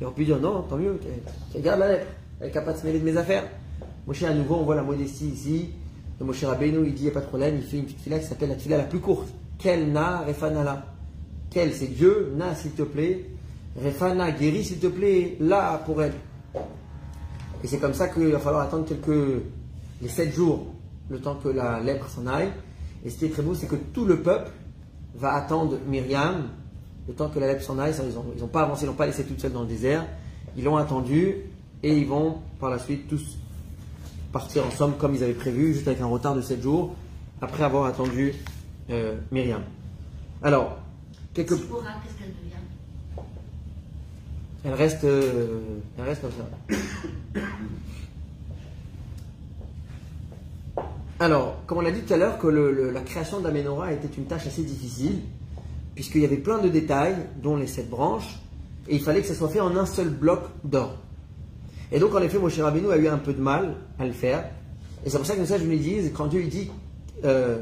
[0.00, 0.98] Et on peut dire Non, tant mieux,
[1.52, 2.06] tu garde la lèpre.
[2.40, 3.44] Elle est capable de se mêler de mes affaires.
[4.06, 5.68] Moshe, à nouveau, on voit la modestie ici.
[6.18, 8.00] Et Moshe Rabbeinu, il dit Il n'y a pas de problème, il fait une petite
[8.00, 9.28] fila qui s'appelle la fila la plus courte.
[9.58, 10.86] Quel na refanala
[11.50, 13.26] Quel, c'est Dieu, na, s'il te plaît.
[13.84, 16.14] Refana, guéris, s'il te plaît, là pour elle.
[17.62, 19.42] Et c'est comme ça qu'il va falloir attendre quelques,
[20.00, 20.66] les sept jours,
[21.08, 22.50] le temps que la lèpre s'en aille.
[23.04, 24.50] Et ce qui est très beau, c'est que tout le peuple
[25.14, 26.48] va attendre Myriam,
[27.08, 27.94] le temps que la lèpre s'en aille.
[28.36, 30.06] Ils n'ont pas avancé, ils n'ont pas laissé toute seule dans le désert.
[30.56, 31.36] Ils l'ont attendu
[31.82, 33.38] et ils vont par la suite tous
[34.32, 36.94] partir en somme comme ils avaient prévu, juste avec un retard de sept jours,
[37.40, 38.32] après avoir attendu
[38.90, 39.62] euh, Myriam.
[40.42, 40.78] Alors,
[41.34, 41.48] quelques...
[41.48, 42.49] qu'est-ce qu'elle devient?
[44.64, 45.58] Elle reste, euh,
[45.98, 47.40] elle reste comme ça.
[51.18, 54.46] Alors, comme on l'a dit tout à l'heure, que la création d'Amenora était une tâche
[54.46, 55.20] assez difficile,
[55.94, 58.40] puisqu'il y avait plein de détails, dont les sept branches,
[58.88, 60.96] et il fallait que ça soit fait en un seul bloc d'or.
[61.92, 64.44] Et donc, en effet, Moshe Rabbeinu a eu un peu de mal à le faire.
[65.04, 66.70] Et c'est pour ça que nous, ça, je me dis, quand Dieu lui dit,
[67.24, 67.58] euh,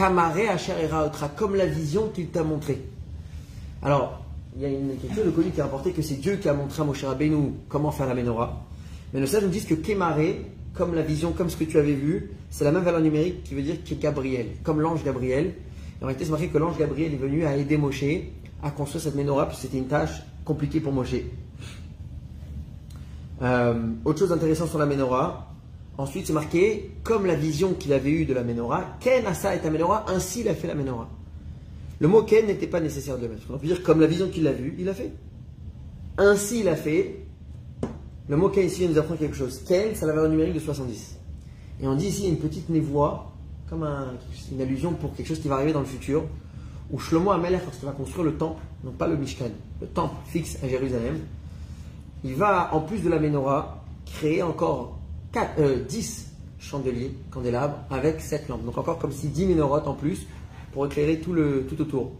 [0.00, 0.46] Kamaré
[1.36, 2.82] comme la vision qu'il t'a montré.
[3.82, 4.22] Alors,
[4.56, 6.48] il y a une, quelque chose de connu qui a rapporté que c'est Dieu qui
[6.48, 8.64] a montré à Moshe Rabbeinu comment faire la menorah.
[9.12, 11.92] Mais le sages nous disent que Kemaré, comme la vision, comme ce que tu avais
[11.92, 15.52] vu, c'est la même valeur numérique qui veut dire que Gabriel, comme l'ange Gabriel.
[16.00, 18.04] Et en réalité, c'est marqué que l'ange Gabriel est venu à aider Moshe
[18.62, 21.16] à construire cette menorah, puisque c'était une tâche compliquée pour Moshe.
[23.42, 23.74] Euh,
[24.06, 25.49] autre chose intéressante sur la menorah,
[26.00, 29.70] Ensuite, c'est marqué, comme la vision qu'il avait eue de la menorah, Ken asa et
[29.70, 31.10] menorah, ainsi il a fait la menorah.
[31.98, 33.42] Le mot Ken n'était pas nécessaire de le mettre.
[33.50, 35.12] On peut dire, comme la vision qu'il a vue, il a fait.
[36.16, 37.26] Ainsi il a fait.
[38.30, 39.62] Le mot Ken ici nous apprend quelque chose.
[39.68, 41.18] Ken, ça la valeur numérique de 70.
[41.82, 43.30] Et on dit ici, une petite névoie,
[43.68, 43.86] comme
[44.52, 46.24] une allusion pour quelque chose qui va arriver dans le futur,
[46.90, 49.50] où Shlomo Amelech, lorsqu'il va construire le temple, non pas le Mishkan,
[49.82, 51.18] le temple fixe à Jérusalem,
[52.24, 54.99] il va, en plus de la menorah, créer encore
[55.32, 58.64] 4, 10 euh, chandeliers, candélabres, avec 7 lampes.
[58.64, 60.26] Donc encore comme si 10 minorotes en plus
[60.72, 62.12] pour éclairer tout, le, tout autour.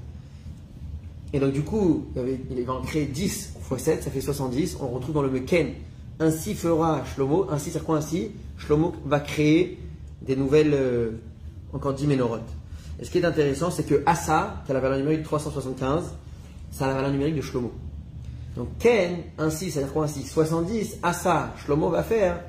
[1.33, 4.20] Et donc, du coup, il, avait, il va en créer 10 x 7, ça fait
[4.20, 4.79] 70.
[4.81, 5.68] On retrouve dans le Meken.
[6.18, 7.46] Ainsi fera Shlomo.
[7.51, 9.79] Ainsi, c'est quoi ainsi Shlomo va créer
[10.23, 11.11] des nouvelles, euh,
[11.73, 12.51] encore 10 ménorotes.
[13.01, 16.05] Et ce qui est intéressant, c'est que Asa, qui a la valeur numérique de 375,
[16.70, 17.73] ça a la valeur numérique de Shlomo.
[18.57, 22.42] Donc Ken, ainsi, c'est-à-dire quoi ainsi 70, Asa, Shlomo va faire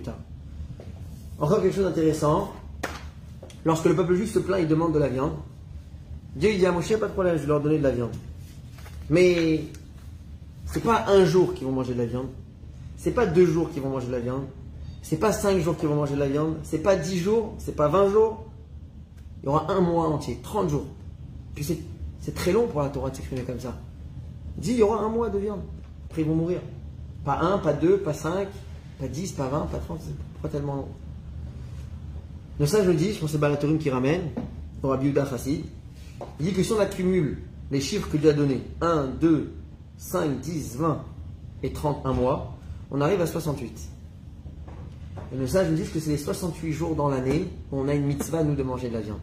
[0.00, 0.18] tard.
[1.38, 2.52] Encore quelque chose d'intéressant.
[3.64, 5.32] Lorsque le peuple juif se plaint, il demande de la viande.
[6.36, 8.12] Dieu il dit à Moshe, pas de problème, je vais leur donner de la viande.
[9.10, 9.64] Mais
[10.66, 12.28] c'est pas un jour qu'ils vont manger de la viande.
[12.96, 14.44] C'est pas deux jours qu'ils vont manger de la viande.
[15.02, 16.56] C'est pas cinq jours qu'ils vont manger de la viande.
[16.62, 17.54] C'est pas dix jours.
[17.58, 18.44] C'est pas vingt jours.
[19.42, 20.86] Il y aura un mois entier, 30 jours.
[21.60, 23.76] C'est très long pour la Torah de s'exprimer comme ça.
[24.56, 25.60] Dit, il y aura un mois de viande.
[26.06, 26.60] Après, ils vont mourir.
[27.26, 28.48] Pas un, pas deux, pas cinq,
[28.98, 30.00] pas dix, pas vingt, pas trente.
[30.34, 30.88] Pourquoi tellement long
[32.58, 34.22] Donc ça, je le dis, je pense que c'est Balatorim qui ramène,
[34.82, 35.64] au Rabbi Chassid.
[36.40, 37.38] Il dit que si on accumule
[37.70, 39.52] les chiffres que Dieu a donnés, 1, 2,
[39.96, 41.04] 5, 10, 20
[41.62, 42.56] et 30, un mois,
[42.90, 43.88] on arrive à 68.
[45.32, 47.94] Et le sage nous dit que c'est les 68 jours dans l'année où on a
[47.94, 49.18] une mitzvah, nous, de manger de la viande.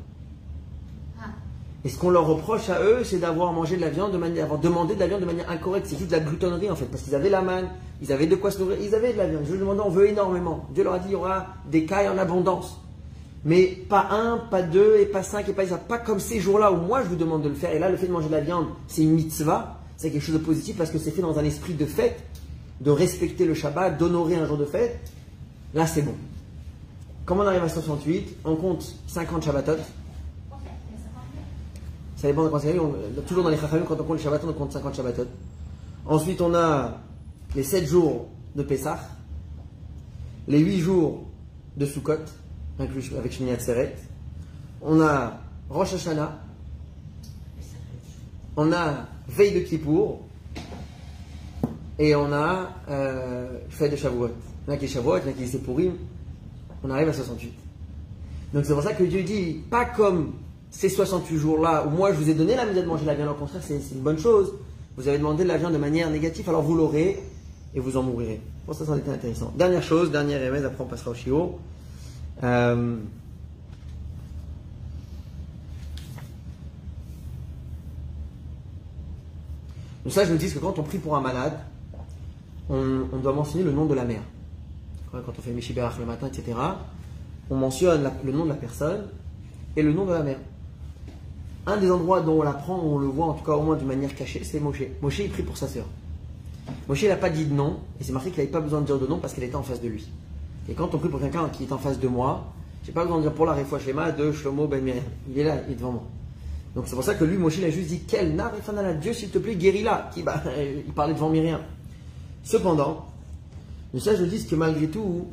[1.83, 4.43] Et ce qu'on leur reproche à eux, c'est d'avoir mangé de la viande, de manière,
[4.43, 5.87] d'avoir demandé de la viande de manière incorrecte.
[5.87, 7.69] C'est juste de la gloutonnerie en fait, parce qu'ils avaient la manne,
[8.01, 9.43] ils avaient de quoi se nourrir, ils avaient de la viande.
[9.45, 10.67] Je lui demandais, on veut énormément.
[10.73, 12.79] Dieu leur a dit, il y aura des cailles en abondance.
[13.43, 16.77] Mais pas un, pas deux, et pas cinq, et pas Pas comme ces jours-là où
[16.77, 17.71] moi je vous demande de le faire.
[17.71, 20.35] Et là, le fait de manger de la viande, c'est une mitzvah, c'est quelque chose
[20.35, 22.21] de positif parce que c'est fait dans un esprit de fête,
[22.81, 24.99] de respecter le Shabbat, d'honorer un jour de fête.
[25.73, 26.13] Là, c'est bon.
[27.25, 29.77] Comment on arrive à 68 On compte 50 Shabbatot.
[32.21, 32.77] Ça dépend de quand c'est
[33.25, 35.25] Toujours dans les Chachamim, quand on compte les Shabbatot, on compte 50 Shabbatot.
[36.05, 36.99] Ensuite, on a
[37.55, 38.99] les 7 jours de Pessah,
[40.47, 41.23] les 8 jours
[41.75, 42.13] de Sukkot,
[42.77, 43.95] avec Shmini Atzeret.
[44.83, 46.37] On a Rosh Hashanah.
[48.55, 50.21] On a Veille de Kippour.
[51.97, 54.29] Et on a euh, Fête de Shavuot.
[54.67, 55.93] Il a qui est Shavuot, il a qui est Sepurim.
[56.83, 57.51] On arrive à 68.
[58.53, 60.33] Donc c'est pour ça que Dieu dit, pas comme
[60.71, 63.29] ces 68 jours-là où moi je vous ai donné la misère de manger la viande,
[63.29, 64.53] au contraire, c'est une bonne chose.
[64.97, 67.21] Vous avez demandé de la viande de manière négative, alors vous l'aurez
[67.75, 68.41] et vous en mourrez.
[68.65, 69.53] Pour ça, ça été intéressant.
[69.57, 71.59] Dernière chose, dernière remède, après on passera au chiot.
[72.43, 72.97] Euh,
[80.03, 81.57] donc ça, je me dis que quand on prie pour un malade,
[82.69, 84.21] on, doit mentionner le nom de la mère.
[85.11, 86.57] Quand on fait Mishiberach le matin, etc.,
[87.49, 89.07] on mentionne le nom de la personne
[89.75, 90.39] et le nom de la mère.
[91.67, 93.87] Un des endroits dont on l'apprend, on le voit en tout cas au moins d'une
[93.87, 94.81] manière cachée, c'est Moshe.
[95.01, 95.85] Moshe, il prie pour sa sœur.
[96.87, 98.85] Moshe, il n'a pas dit de nom, et c'est marqué qu'il n'avait pas besoin de
[98.85, 100.07] dire de nom parce qu'elle était en face de lui.
[100.69, 102.51] Et quand on prie pour quelqu'un qui est en face de moi,
[102.83, 105.03] j'ai pas besoin de dire pour la schéma de Shlomo Ben Miriam.
[105.29, 106.03] Il est là, il est devant moi.
[106.75, 109.29] Donc c'est pour ça que lui, Moshe, il a juste dit Quel à Dieu, s'il
[109.29, 110.09] te plaît, guéris-la.
[110.13, 110.41] Qui, bah,
[110.87, 111.61] il parlait devant Myriam.
[112.43, 113.05] Cependant,
[113.93, 115.27] le sage dit que malgré tout,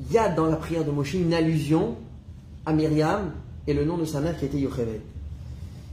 [0.00, 1.96] il y a dans la prière de Moshe une allusion
[2.64, 3.32] à Myriam
[3.66, 5.00] et le nom de sa mère qui était Yocheved.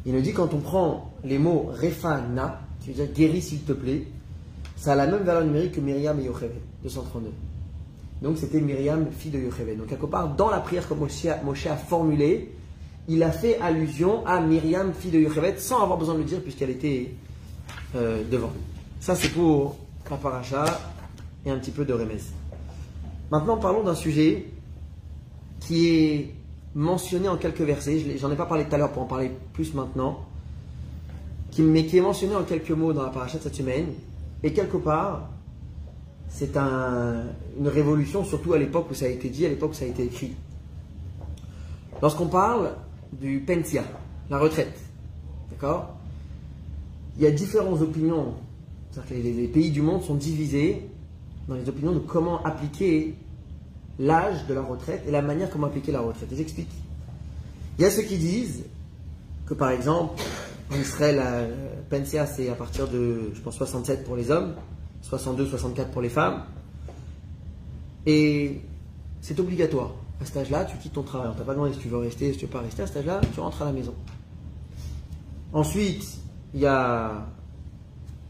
[0.06, 3.74] Il nous dit quand on prend les mots Refana, qui veut dire guéris s'il te
[3.74, 4.08] plaît,
[4.76, 7.32] ça a la même valeur numérique que Myriam et Yocheved, 232.
[8.22, 9.78] Donc c'était Myriam, fille de Yocheved.
[9.78, 12.52] Donc quelque part, dans la prière que Moshe a, formulée,
[13.08, 16.42] il a fait allusion à Myriam, fille de Yocheved, sans avoir besoin de le dire
[16.42, 17.12] puisqu'elle était
[17.96, 18.62] euh, devant lui.
[19.00, 19.78] Ça c'est pour
[20.10, 20.66] la paracha
[21.46, 22.20] et un petit peu de Remes.
[23.32, 24.48] Maintenant parlons d'un sujet
[25.60, 26.36] qui est
[26.76, 29.74] mentionné en quelques versets, j'en ai pas parlé tout à l'heure pour en parler plus
[29.74, 30.26] maintenant,
[31.58, 33.88] mais qui est mentionné en quelques mots dans la paracha de cette semaine,
[34.44, 35.30] et quelque part,
[36.30, 39.84] c'est une révolution, surtout à l'époque où ça a été dit, à l'époque où ça
[39.86, 40.32] a été écrit.
[42.02, 42.72] Lorsqu'on parle
[43.12, 43.84] du pensia,
[44.30, 44.80] la retraite,
[45.50, 45.90] d'accord?
[47.18, 48.34] Il y a différentes opinions,
[48.96, 50.88] que les pays du monde sont divisés
[51.48, 53.16] dans les opinions de comment appliquer
[54.02, 56.32] l'âge de la retraite et la manière comment appliquer la retraite.
[56.32, 56.72] Et j'explique.
[57.78, 58.64] Il y a ceux qui disent
[59.46, 60.22] que par exemple,
[60.72, 61.46] en Israël, la
[61.90, 64.56] pensia c'est à partir de, je pense, 67 pour les hommes,
[65.04, 66.44] 62, 64 pour les femmes.
[68.06, 68.62] Et
[69.22, 69.94] c'est obligatoire.
[70.20, 71.30] À cet âge-là, tu quittes ton travail.
[71.32, 72.82] On t'a pas demandé si tu veux rester, si tu veux pas rester.
[72.82, 73.94] À cet âge-là, tu rentres à la maison.
[75.54, 76.18] Ensuite,
[76.54, 77.28] il y a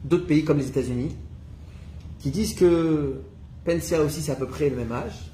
[0.03, 1.15] d'autres pays comme les États-Unis
[2.19, 3.21] qui disent que
[3.63, 5.30] pensia aussi, c'est à peu près le même âge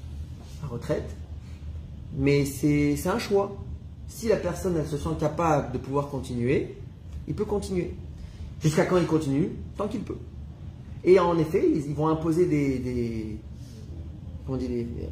[0.62, 1.08] la retraite,
[2.16, 3.56] mais c'est un choix.
[4.08, 6.76] Si la personne elle se sent capable de pouvoir continuer,
[7.26, 7.94] il peut continuer.
[8.62, 9.50] Jusqu'à quand il continue?
[9.76, 10.16] Tant qu'il peut.
[11.04, 13.36] Et en effet, ils vont imposer des, des,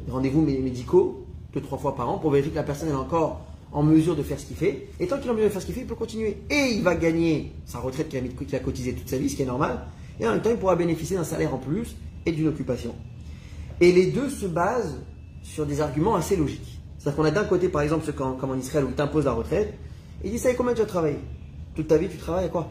[0.09, 3.83] rendez-vous médicaux deux, trois fois par an pour vérifier que la personne est encore en
[3.83, 4.89] mesure de faire ce qu'il fait.
[4.99, 6.37] Et tant qu'il est en mesure de faire ce qu'il fait, il peut continuer.
[6.49, 9.35] Et il va gagner sa retraite qu'il a, qu'il a cotisé toute sa vie, ce
[9.35, 9.85] qui est normal.
[10.19, 12.93] Et en même temps, il pourra bénéficier d'un salaire en plus et d'une occupation.
[13.79, 14.99] Et les deux se basent
[15.47, 16.79] sur des arguments assez logiques.
[16.97, 19.33] C'est-à-dire qu'on a d'un côté, par exemple, ce qu'en- comme en Israël, où t'impose la
[19.33, 19.73] retraite,
[20.23, 21.17] et il dit, ça y est, combien tu as travaillé?
[21.75, 22.69] Toute ta vie, tu travailles à quoi?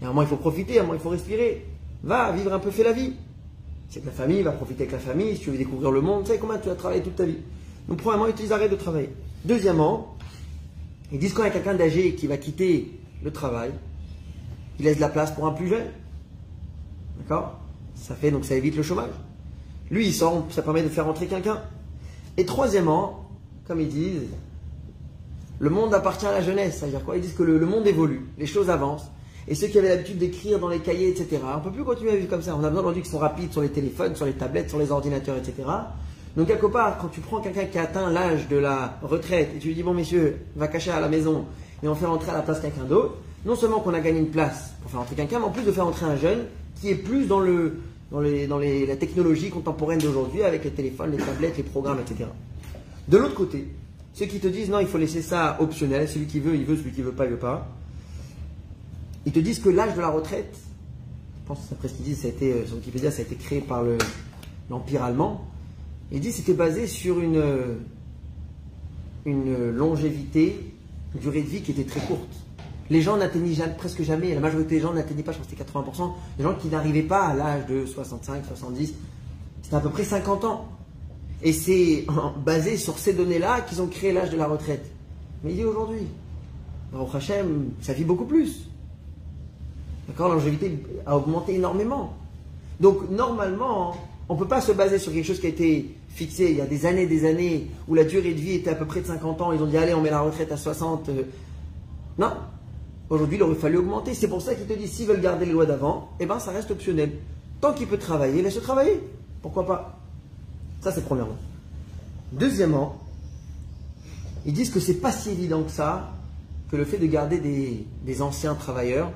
[0.00, 1.66] Et à un moment, il faut profiter, à un moment, il faut respirer.
[2.02, 3.14] Va, vivre un peu, fais la vie.
[3.88, 6.24] C'est que la famille, va profiter avec la famille, si tu veux découvrir le monde,
[6.24, 7.38] tu sais combien tu as travaillé toute ta vie?
[7.88, 9.10] Donc, premièrement, ils disent, arrête de travailler.
[9.44, 10.16] Deuxièmement,
[11.12, 12.90] ils disent quand y a quelqu'un d'âgé qui va quitter
[13.22, 13.70] le travail,
[14.78, 15.86] il laisse de la place pour un plus jeune.
[17.18, 17.58] D'accord?
[17.94, 19.10] Ça fait donc ça évite le chômage.
[19.90, 21.62] Lui, il sort, ça permet de faire entrer quelqu'un.
[22.36, 23.28] Et troisièmement,
[23.66, 24.28] comme ils disent,
[25.58, 26.78] le monde appartient à la jeunesse.
[26.78, 29.10] C'est-à-dire quoi Ils disent que le, monde évolue, les choses avancent.
[29.46, 32.12] Et ceux qui avaient l'habitude d'écrire dans les cahiers, etc., on ne peut plus continuer
[32.12, 32.54] à vivre comme ça.
[32.54, 34.90] On a besoin d'aujourd'hui qui sont rapides sur les téléphones, sur les tablettes, sur les
[34.90, 35.68] ordinateurs, etc.
[36.36, 39.58] Donc, quelque part, quand tu prends quelqu'un qui a atteint l'âge de la retraite et
[39.58, 41.44] tu lui dis, bon, messieurs, va cacher à la maison
[41.82, 44.30] et on fait rentrer à la place quelqu'un d'autre, non seulement qu'on a gagné une
[44.30, 46.46] place pour faire entrer quelqu'un, mais en plus de faire entrer un jeune
[46.80, 47.76] qui est plus dans, le,
[48.14, 51.98] dans, les, dans les- la technologie contemporaine d'aujourd'hui avec les téléphones, les tablettes, les programmes,
[51.98, 52.30] etc.
[53.08, 53.66] De l'autre côté,
[54.14, 56.76] ceux qui te disent non, il faut laisser ça optionnel, celui qui veut, il veut,
[56.76, 57.68] celui qui veut pas, il veut pas.
[59.26, 60.54] Ils te disent que l'âge de la retraite,
[61.42, 63.34] je pense après ce qu'ils disent, ça a été, euh, sur Wikipédia, ça a été
[63.34, 63.98] créé par le-
[64.70, 65.44] l'Empire allemand.
[66.12, 67.42] Ils disent que c'était basé sur une,
[69.26, 70.72] une longévité,
[71.14, 72.30] une durée de vie qui était très courte.
[72.90, 75.52] Les gens n'atteignaient jamais- presque jamais, la majorité des gens n'atteignaient pas, je pense que
[75.52, 78.92] c'était 80%, les gens qui n'arrivaient pas à l'âge de 65, 70,
[79.62, 80.66] c'était à peu près 50 ans.
[81.42, 82.06] Et c'est
[82.44, 84.90] basé sur ces données-là qu'ils ont créé l'âge de la retraite.
[85.42, 86.06] Mais il dit aujourd'hui,
[86.92, 88.68] Baruch Hashem, ça vit beaucoup plus.
[90.08, 90.32] D'accord?
[90.34, 92.14] Longévité a augmenté énormément.
[92.80, 93.96] Donc, normalement,
[94.28, 96.60] on ne peut pas se baser sur quelque chose qui a été fixé il y
[96.60, 99.06] a des années, des années, où la durée de vie était à peu près de
[99.06, 99.52] 50 ans.
[99.52, 101.08] Ils ont dit, allez, on met la retraite à 60.
[101.08, 101.22] euh.
[102.18, 102.32] Non.
[103.10, 104.14] Aujourd'hui, il aurait fallu augmenter.
[104.14, 106.52] C'est pour ça qu'ils te disent, s'ils veulent garder les lois d'avant, eh ben, ça
[106.52, 107.12] reste optionnel.
[107.60, 109.00] Tant qu'il peut travailler, laisse-le travailler.
[109.42, 109.98] Pourquoi pas?
[110.80, 111.36] Ça, c'est premièrement.
[112.32, 112.98] Deuxièmement,
[114.46, 116.12] ils disent que c'est pas si évident que ça,
[116.70, 119.10] que le fait de garder des, anciens travailleurs,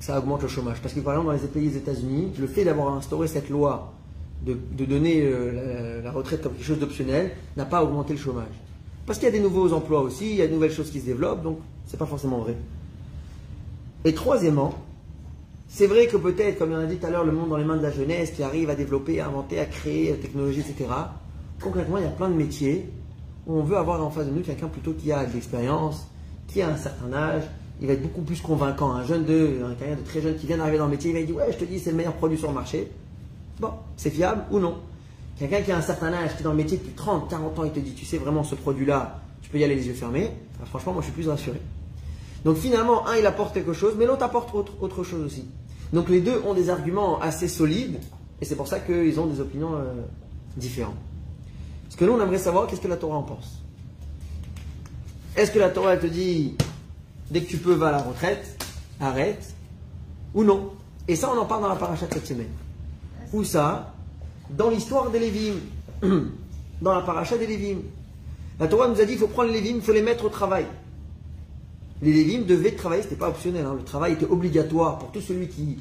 [0.00, 0.80] ça augmente le chômage.
[0.80, 3.92] Parce que par exemple, dans les pays des États-Unis, le fait d'avoir instauré cette loi
[4.44, 8.18] de, de donner euh, la, la retraite comme quelque chose d'optionnel n'a pas augmenté le
[8.18, 8.46] chômage.
[9.06, 11.00] Parce qu'il y a des nouveaux emplois aussi, il y a de nouvelles choses qui
[11.00, 12.56] se développent, donc c'est pas forcément vrai.
[14.04, 14.74] Et troisièmement,
[15.66, 17.64] c'est vrai que peut-être, comme on a dit tout à l'heure, le monde dans les
[17.64, 20.90] mains de la jeunesse qui arrive à développer, à inventer, à créer la technologie, etc.
[21.60, 22.88] Concrètement, il y a plein de métiers
[23.46, 26.06] où on veut avoir en face de nous quelqu'un plutôt qui a de l'expérience,
[26.48, 27.44] qui a un certain âge.
[27.80, 28.92] Il va être beaucoup plus convaincant.
[28.92, 31.18] Un jeune de, un quelqu'un de très jeune qui vient d'arriver dans le métier, il
[31.18, 32.90] va dire Ouais, je te dis, c'est le meilleur produit sur le marché.
[33.58, 34.76] Bon, c'est fiable ou non?
[35.38, 37.64] Quelqu'un qui a un certain âge, qui est dans le métier depuis 30, 40 ans,
[37.64, 40.30] il te dit Tu sais vraiment, ce produit-là, tu peux y aller les yeux fermés.
[40.66, 41.60] Franchement, moi, je suis plus rassuré.
[42.44, 45.46] Donc finalement, un, il apporte quelque chose, mais l'autre apporte autre, autre chose aussi.
[45.92, 47.98] Donc les deux ont des arguments assez solides,
[48.40, 49.94] et c'est pour ça qu'ils ont des opinions euh,
[50.56, 50.96] différentes.
[51.84, 53.62] Parce que nous, on aimerait savoir qu'est-ce que la Torah en pense?
[55.36, 56.56] Est-ce que la Torah, elle te dit,
[57.30, 58.62] dès que tu peux, va à la retraite,
[59.00, 59.54] arrête,
[60.34, 60.72] ou non?
[61.08, 62.50] Et ça, on en parle dans la paracha de cette semaine.
[63.32, 63.94] Où ça
[64.50, 65.54] Dans l'histoire des Lévim.
[66.82, 67.78] Dans la paracha des Lévim.
[68.58, 70.28] La Torah nous a dit qu'il faut prendre les Lévim, il faut les mettre au
[70.28, 70.66] travail.
[72.04, 73.74] Les Lévim devaient travailler, ce n'était pas optionnel, hein.
[73.74, 75.78] le travail était obligatoire pour tout celui qui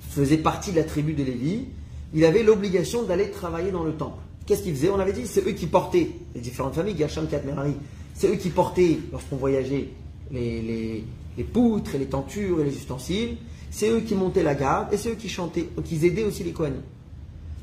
[0.00, 1.66] faisait partie de la tribu de Lévi.
[2.12, 4.18] Il avait l'obligation d'aller travailler dans le temple.
[4.46, 4.90] Qu'est-ce qu'ils faisaient?
[4.90, 7.74] On avait dit, c'est eux qui portaient, les différentes familles, Gershom, Kat, Merari,
[8.14, 9.90] c'est eux qui portaient, lorsqu'on voyageait,
[10.32, 11.04] les,
[11.52, 13.36] poutres et les tentures et les ustensiles.
[13.70, 16.50] C'est eux qui montaient la garde et c'est eux qui chantaient, ils aidaient aussi les
[16.50, 16.82] Kohanim.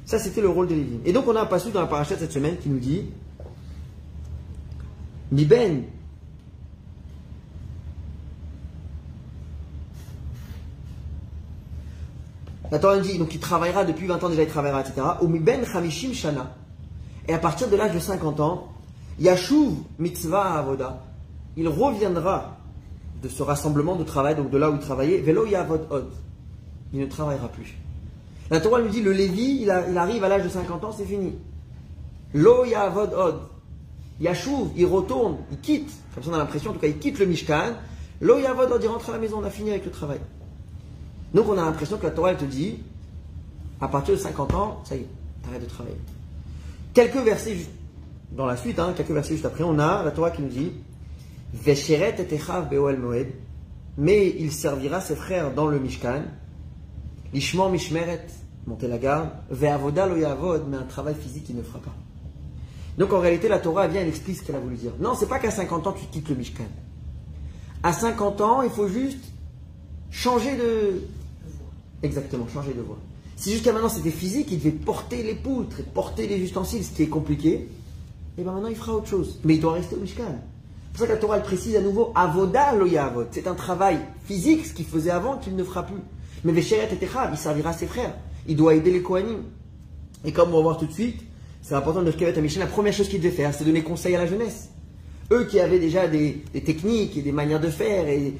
[0.05, 0.99] Ça, c'était le rôle des Lévim.
[1.05, 3.03] Et donc, on a un passage dans la paracha de cette semaine qui nous dit
[5.31, 5.83] Miben
[12.71, 15.01] La Torah nous dit, donc il travaillera depuis 20 ans déjà, il travaillera, etc.
[15.21, 16.55] Ben chamishim shana.
[17.27, 18.69] Et à partir de l'âge de 50 ans,
[19.19, 21.03] Yashuv mitzvah avoda.
[21.57, 22.57] Il reviendra
[23.21, 26.09] de ce rassemblement de travail, donc de là où il travaillait, velo yavod od.
[26.93, 27.77] Il ne travaillera plus.
[28.49, 31.35] La Torah nous dit, le Lévi, il arrive à l'âge de 50 ans, c'est fini.
[32.33, 33.35] Lo yavod od.
[34.21, 37.19] Yashuv, il retourne, il quitte, comme ça on a l'impression, en tout cas il quitte
[37.19, 37.73] le Mishkan.
[38.21, 40.19] Lo yavod od, il rentre à la maison, on a fini avec le travail.
[41.33, 42.79] Donc on a l'impression que la Torah elle te dit,
[43.79, 45.07] à partir de 50 ans, ça y est,
[45.43, 45.97] t'arrêtes de travailler.
[46.93, 47.57] Quelques versets
[48.31, 50.71] dans la suite, hein, quelques versets juste après, on a la Torah qui nous dit,
[51.53, 53.27] Vesheret et be'oel moed,
[53.97, 56.23] mais il servira ses frères dans le Mishkan,
[57.33, 58.27] Lishmor mishmeret,
[58.67, 61.93] monter la garde, ve'avoda lo yavod, mais un travail physique il ne fera pas.
[62.97, 64.91] Donc en réalité, la Torah vient, elle explique ce qu'elle a voulu dire.
[64.99, 66.65] Non, c'est pas qu'à 50 ans, tu quittes le Mishkan.
[67.83, 69.23] À 50 ans, il faut juste
[70.09, 71.01] changer de.
[72.03, 72.97] Exactement, changer de voie.
[73.35, 76.91] Si jusqu'à maintenant c'était physique, il devait porter les poutres et porter les ustensiles, ce
[76.91, 77.67] qui est compliqué,
[78.37, 79.39] et bien maintenant il fera autre chose.
[79.43, 80.23] Mais il doit rester au Mishkan.
[80.23, 83.27] C'est pour ça que la Torah elle précise à nouveau Avoda lo yavod.
[83.31, 86.01] C'est un travail physique, ce qu'il faisait avant, qu'il ne fera plus.
[86.43, 86.97] Mais Vesheret et
[87.31, 88.15] il servira à ses frères.
[88.47, 89.43] Il doit aider les Kohanim.
[90.25, 91.21] Et comme on va voir tout de suite,
[91.61, 94.15] c'est important de reconnaître à Michel, la première chose qu'il devait faire, c'est donner conseil
[94.15, 94.69] à la jeunesse.
[95.31, 98.33] Eux qui avaient déjà des, des techniques et des manières de faire, et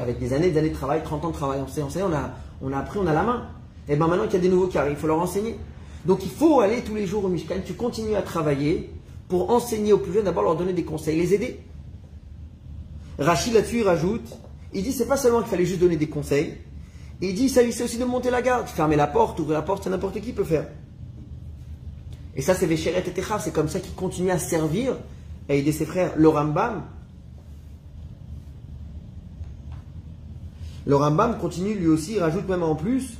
[0.00, 2.12] avec, des années, des années de travail, 30 ans de travail, on sait, on on
[2.12, 2.30] a,
[2.62, 3.48] on a appris, on a la main.
[3.88, 5.56] Et bien maintenant qu'il y a des nouveaux qui arrivent, il faut leur enseigner.
[6.04, 8.90] Donc il faut aller tous les jours au Mishkan, tu continues à travailler
[9.28, 11.60] pour enseigner aux plus jeunes, d'abord leur donner des conseils, les aider.
[13.18, 14.28] Rachid là-dessus, il rajoute,
[14.72, 16.56] il dit c'est pas seulement qu'il fallait juste donner des conseils,
[17.20, 19.84] il dit il s'agissait aussi de monter la garde, fermer la porte, ouvrir la porte,
[19.84, 20.66] c'est n'importe qui peut faire.
[22.34, 24.96] Et ça c'est Véchéret et Techav, c'est comme ça qu'il continue à servir
[25.48, 26.12] à aider ses frères.
[26.16, 26.84] Le Rambam,
[30.86, 33.18] le Rambam continue lui aussi, il rajoute même en plus,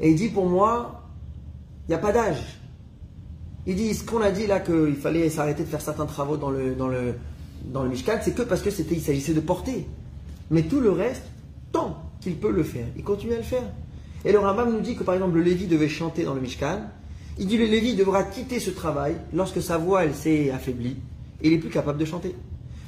[0.00, 1.02] et il dit pour moi,
[1.86, 2.58] il n'y a pas d'âge.
[3.66, 6.50] Il dit ce qu'on a dit là qu'il fallait s'arrêter de faire certains travaux dans
[6.50, 6.74] le,
[7.88, 9.86] Mishkan, c'est que parce que c'était, il s'agissait de porter.
[10.50, 11.22] Mais tout le reste,
[11.70, 13.62] tant qu'il peut le faire, il continue à le faire.
[14.24, 16.80] Et le Rambam nous dit que par exemple le Lévi devait chanter dans le Mishkan.
[17.38, 20.96] Il dit le Lévi devra quitter ce travail lorsque sa voix elle s'est affaiblie
[21.40, 22.34] et il est plus capable de chanter.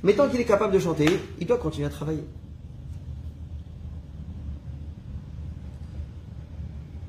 [0.03, 1.07] Mais tant qu'il est capable de chanter,
[1.41, 2.24] il doit continuer à travailler.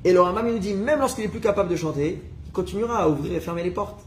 [0.05, 2.99] Et le Rambam il nous dit même lorsqu'il est plus capable de chanter, il continuera
[2.99, 4.01] à ouvrir et fermer les portes.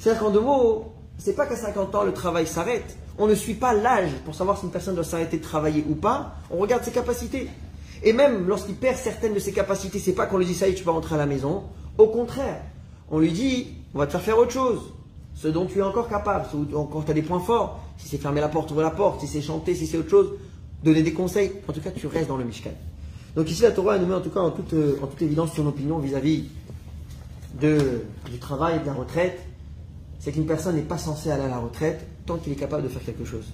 [0.00, 2.98] C'est-à-dire qu'en deux mots, c'est pas qu'à 50 ans le travail s'arrête.
[3.18, 5.94] On ne suit pas l'âge pour savoir si une personne doit s'arrêter de travailler ou
[5.94, 6.34] pas.
[6.50, 7.48] On regarde ses capacités.
[8.02, 10.72] Et même lorsqu'il perd certaines de ses capacités, c'est pas qu'on lui dit ça y
[10.72, 11.62] est, tu peux rentrer à la maison.
[11.98, 12.60] Au contraire,
[13.08, 14.92] on lui dit on va te faire faire autre chose.
[15.34, 17.78] Ce dont tu es encore capable, ce où encore tu as des points forts.
[17.96, 19.20] Si c'est fermer la porte, ouvrir la porte.
[19.20, 20.32] Si c'est chanter, si c'est autre chose,
[20.82, 21.52] donner des conseils.
[21.68, 22.72] En tout cas, tu restes dans le Mishkan.
[23.36, 25.54] Donc ici, la Torah nous met en tout cas en toute, euh, en toute évidence
[25.54, 26.44] son opinion vis-à-vis
[27.60, 29.38] du travail de la retraite.
[30.18, 32.88] C'est qu'une personne n'est pas censée aller à la retraite tant qu'il est capable de
[32.88, 33.46] faire quelque chose.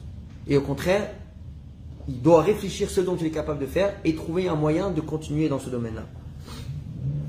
[0.46, 1.10] Et au contraire,
[2.08, 5.00] il doit réfléchir ce dont il est capable de faire et trouver un moyen de
[5.00, 6.04] continuer dans ce domaine-là.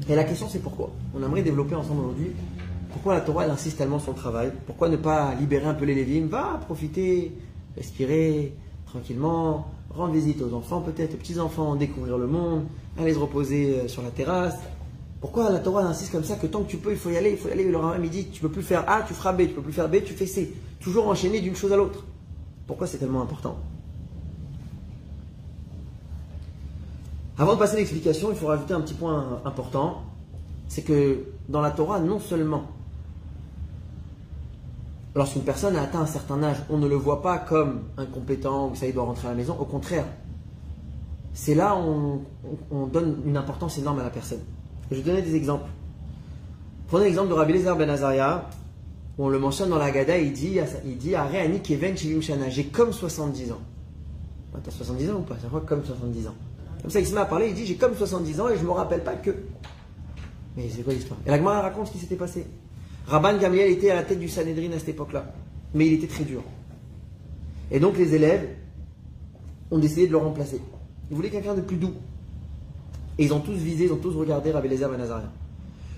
[0.08, 0.92] Et la question c'est pourquoi?
[1.14, 2.32] On aimerait développer ensemble aujourd'hui
[2.92, 4.52] pourquoi la Torah elle insiste tellement sur le travail?
[4.66, 6.28] Pourquoi ne pas libérer un peu les Lévim?
[6.28, 7.32] Va profiter,
[7.78, 8.56] respirer
[8.88, 12.66] tranquillement, rendre visite aux enfants peut-être, aux petits-enfants, découvrir le monde,
[12.98, 14.58] aller se reposer euh, sur la terrasse.
[15.22, 17.32] Pourquoi la Torah insiste comme ça que tant que tu peux, il faut y aller,
[17.32, 19.42] il faut y aller Le Rambam dit tu peux plus faire A, tu feras B,
[19.42, 20.54] tu peux plus faire B, tu fais C.
[20.80, 22.06] Toujours enchaîner d'une chose à l'autre.
[22.68, 23.58] Pourquoi c'est tellement important?
[27.38, 30.04] Avant de passer à l'explication, il faut rajouter un petit point important.
[30.68, 32.66] C'est que dans la Torah, non seulement
[35.16, 38.76] lorsqu'une personne a atteint un certain âge, on ne le voit pas comme incompétent ou
[38.76, 39.56] ça il doit rentrer à la maison.
[39.60, 40.06] Au contraire,
[41.34, 42.22] c'est là où on,
[42.72, 44.40] on- on donne une importance énorme à la personne.
[44.92, 45.70] Je vais donner des exemples.
[46.88, 48.50] Prenez l'exemple de Rabbi Lézer Ben Azaria,
[49.18, 51.14] où on le mentionne dans la Haggadah, il dit, il dit
[51.64, 51.96] Keven
[52.50, 53.60] j'ai comme 70 ans.
[54.56, 55.36] Ah, T'as 70 ans ou pas?
[55.42, 56.34] Ça fois comme 70 ans.
[56.82, 58.64] Comme ça, il se met à parler, il dit j'ai comme 70 ans et je
[58.64, 59.32] me rappelle pas que.
[60.58, 61.20] Mais c'est quoi l'histoire?
[61.28, 62.48] Et la Gemara raconte ce qui s'était passé.
[63.10, 65.34] Rabban Gamliel était à la tête du Sanhedrin à cette époque-là.
[65.74, 66.44] Mais il était très dur.
[67.72, 68.48] Et donc les élèves
[69.72, 70.62] ont décidé de le remplacer.
[71.10, 71.94] Ils voulaient quelqu'un de plus doux.
[73.18, 75.32] Et ils ont tous visé, ils ont tous regardé Rabbi Lézer Ben Azaria.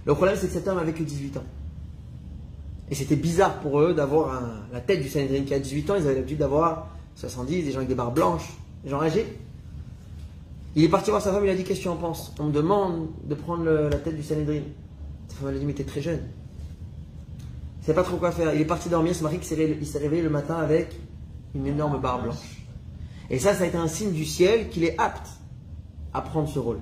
[0.05, 1.43] Le problème, c'est que cet homme avait que 18 ans.
[2.89, 4.41] Et c'était bizarre pour eux d'avoir
[4.72, 5.95] la tête du Sanhedrin qui a 18 ans.
[5.97, 8.53] Ils avaient l'habitude d'avoir 70, des gens avec des barres blanches,
[8.86, 9.26] des gens âgés.
[10.76, 12.34] Il est parti voir sa femme, il a dit Qu'est-ce que tu en penses?
[12.39, 14.62] On me demande de prendre la tête du Sanhedrin.
[15.28, 16.22] Sa femme elle a dit Mais t'es très jeune.
[17.82, 18.53] Il ne sait pas trop quoi faire.
[18.53, 20.95] Il est parti dormir, ce mari qui s'est réveillé- le matin avec
[21.55, 22.36] une énorme barre blanche.
[23.32, 25.27] Et ça, ça a été un signe du ciel qu'il est apte
[26.13, 26.79] à prendre ce rôle.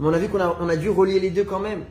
[0.00, 1.84] Mais on a vu qu'on a, on a dû relier les deux quand même.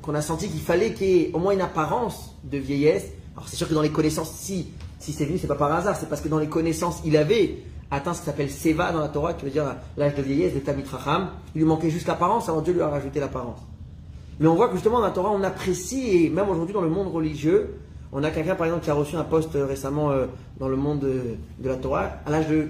[0.00, 3.06] Qu'on a senti qu'il fallait qu'il y ait au moins une apparence de vieillesse.
[3.36, 5.96] Alors c'est sûr que dans les connaissances, si, si c'est venu, c'est pas par hasard,
[5.96, 7.58] c'est parce que dans les connaissances, il avait
[7.90, 10.60] atteint ce qui s'appelle Seva dans la Torah, qui veut dire l'âge de vieillesse, de
[10.60, 11.30] Tamit Racham.
[11.54, 13.60] Il lui manquait juste l'apparence, alors Dieu lui a rajouté l'apparence.
[14.40, 16.88] Mais on voit que justement dans la Torah, on apprécie, et même aujourd'hui dans le
[16.88, 17.78] monde religieux,
[18.10, 20.26] on a quelqu'un par exemple qui a reçu un poste euh, récemment euh,
[20.58, 22.66] dans le monde de, de la Torah, à l'âge de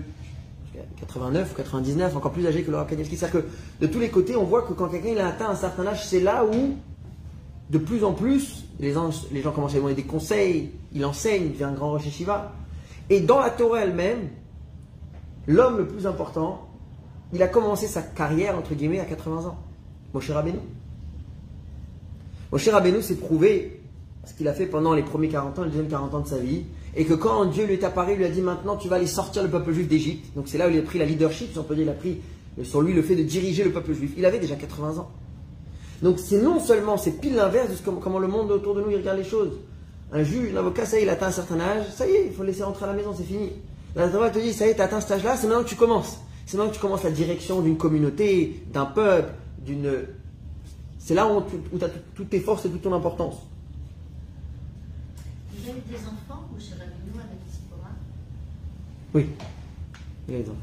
[0.98, 3.16] 89 ou 99, encore plus âgé que le Rav Kanievski.
[3.16, 3.46] C'est-à-dire que
[3.80, 6.20] de tous les côtés, on voit que quand quelqu'un a atteint un certain âge, c'est
[6.20, 6.74] là où,
[7.70, 11.04] de plus en plus, les gens, les gens commencent à lui demander des conseils, il
[11.04, 12.52] enseigne, il devient un grand Rosh Shiva.
[13.08, 14.28] Et dans la Torah elle-même,
[15.46, 16.68] l'homme le plus important,
[17.32, 19.58] il a commencé sa carrière, entre guillemets, à 80 ans.
[20.12, 20.58] Moshe Rabbeinu.
[22.52, 23.80] Moshe Rabbeinu s'est prouvé
[24.24, 26.38] ce qu'il a fait pendant les premiers 40 ans, les deuxièmes 40 ans de sa
[26.38, 26.64] vie,
[26.96, 29.06] et que quand Dieu lui est apparu, il lui a dit maintenant tu vas aller
[29.06, 30.34] sortir le peuple juif d'Égypte.
[30.34, 31.94] Donc c'est là où il a pris la leadership, si on peut dire, il a
[31.94, 32.20] pris
[32.62, 34.12] sur lui le fait de diriger le peuple juif.
[34.16, 35.10] Il avait déjà 80 ans.
[36.02, 38.90] Donc c'est non seulement, c'est pile l'inverse de ce, comment le monde autour de nous
[38.90, 39.52] il regarde les choses.
[40.12, 42.26] Un juge, un avocat, ça y est, il atteint un certain âge, ça y est,
[42.26, 43.52] il faut le laisser rentrer à la maison, c'est fini.
[43.94, 46.18] La te dit, ça y est, tu atteint cet âge-là, c'est maintenant que tu commences.
[46.46, 49.32] C'est maintenant que tu commences la direction d'une communauté, d'un peuple,
[49.64, 50.06] d'une.
[51.00, 53.36] C'est là où tu as toutes tes forces et toute ton importance.
[55.52, 57.88] Il a eu des enfants ou chez Rabbinou avec Sipora
[59.14, 59.26] Oui,
[60.28, 60.56] il y a des enfants.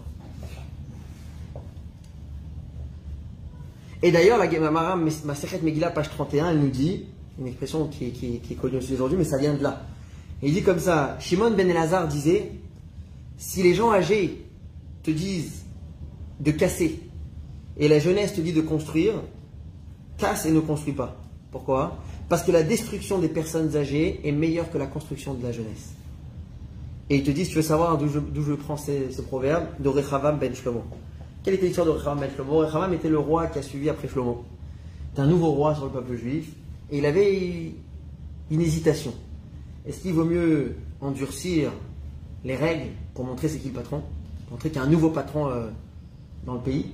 [4.03, 7.05] Et d'ailleurs, la Gemara, ma secrète Megillah, page 31, elle nous dit,
[7.39, 9.81] une expression qui, est connue aussi aujourd'hui, mais ça vient de là.
[10.43, 12.51] il dit comme ça, Shimon ben Elazar disait,
[13.37, 14.45] si les gens âgés
[15.01, 15.65] te disent
[16.39, 16.99] de casser
[17.77, 19.15] et la jeunesse te dit de construire,
[20.17, 21.15] casse et ne construis pas.
[21.51, 21.97] Pourquoi?
[22.29, 25.93] Parce que la destruction des personnes âgées est meilleure que la construction de la jeunesse.
[27.09, 30.53] Et ils te disent, tu veux savoir d'où je, prends ce, proverbe De Rechavam ben
[30.53, 30.83] Shlomo.
[31.43, 32.57] Quelle était l'histoire de Rechavam ben Shlomo?
[32.57, 34.43] Rechavam était le roi qui a suivi après Shlomo.
[35.09, 36.51] C'était un nouveau roi sur le peuple juif.
[36.91, 37.73] Et il avait
[38.51, 39.13] une hésitation.
[39.85, 41.71] Est-ce qu'il vaut mieux endurcir
[42.43, 44.03] les règles pour montrer c'est qui le patron?
[44.51, 45.69] Montrer qu'il y a un nouveau patron euh,
[46.45, 46.87] dans le pays?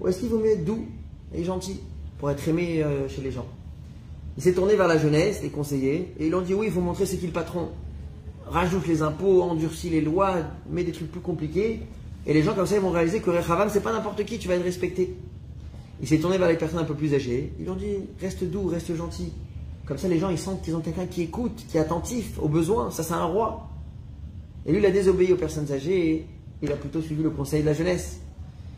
[0.00, 0.84] Ou est-ce qu'il vaut mieux être doux
[1.32, 1.80] et gentil?
[2.18, 3.46] Pour être aimé euh, chez les gens
[4.36, 6.80] Il s'est tourné vers la jeunesse, les conseillers, et ils ont dit oui, il faut
[6.80, 7.70] montrer c'est qui le patron.
[8.46, 10.36] Rajoute les impôts, endurcis les lois,
[10.70, 11.80] mets des trucs plus compliqués.
[12.26, 14.48] Et les gens comme ça, ils vont réaliser que Rechavam, c'est pas n'importe qui, tu
[14.48, 15.14] vas être respecté.
[16.00, 17.52] Il s'est tourné vers les personnes un peu plus âgées.
[17.60, 19.32] Ils ont dit reste doux, reste gentil.
[19.84, 22.48] Comme ça, les gens, ils sentent qu'ils ont quelqu'un qui écoute, qui est attentif aux
[22.48, 22.90] besoins.
[22.90, 23.68] Ça, c'est un roi.
[24.66, 26.26] Et lui, il a désobéi aux personnes âgées et
[26.62, 28.20] il a plutôt suivi le conseil de la jeunesse.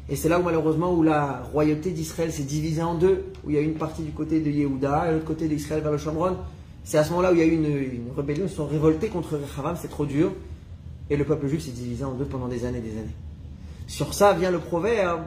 [0.09, 3.57] Et c'est là où malheureusement où la royauté d'Israël s'est divisée en deux, où il
[3.57, 6.37] y a une partie du côté de Yehuda et l'autre côté d'Israël vers le Shomron.
[6.83, 9.37] C'est à ce moment-là où il y a eu une, rébellion, ils sont révoltés contre
[9.39, 10.33] Rechavam, c'est trop dur.
[11.09, 13.15] Et le peuple juif s'est divisé en deux pendant des années et des années.
[13.87, 15.23] Sur ça vient le proverbe,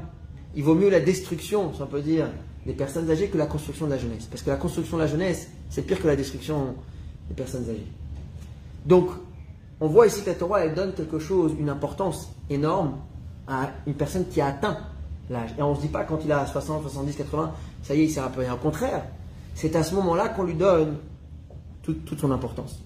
[0.55, 2.27] il vaut mieux la destruction, si on peut dire,
[2.65, 4.25] des personnes âgées que la construction de la jeunesse.
[4.25, 6.75] Parce que la construction de la jeunesse, c'est pire que la destruction
[7.29, 7.87] des personnes âgées.
[8.85, 9.09] Donc,
[9.79, 12.97] on voit ici que la Torah, elle donne quelque chose, une importance énorme
[13.47, 14.77] à une personne qui a atteint
[15.29, 15.51] l'âge.
[15.57, 17.51] Et on ne se dit pas quand il a 60, 70, 80,
[17.83, 18.49] ça y est, il s'est rappelé.
[18.49, 19.03] Au contraire,
[19.55, 20.97] c'est à ce moment-là qu'on lui donne
[21.81, 22.79] toute, son importance.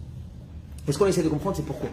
[0.88, 1.90] Et ce qu'on essaie de comprendre, c'est pourquoi.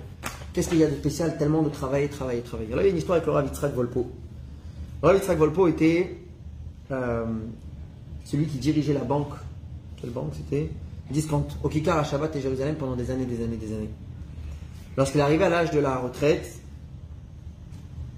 [0.53, 2.93] Qu'est-ce qu'il y a de spécial tellement de travailler, travailler, travailler Alors, il y a
[2.93, 4.11] une histoire avec le Rav Yitzhak Volpo.
[5.03, 6.17] Le Rav Volpo était
[6.91, 7.25] euh,
[8.25, 9.35] celui qui dirigeait la banque.
[10.01, 10.71] Quelle banque c'était?
[11.11, 13.91] Discount, au Kikar à Shabbat et Jérusalem pendant des années, des années, des années.
[14.97, 16.61] Lorsqu'il arrivé à l'âge de la retraite,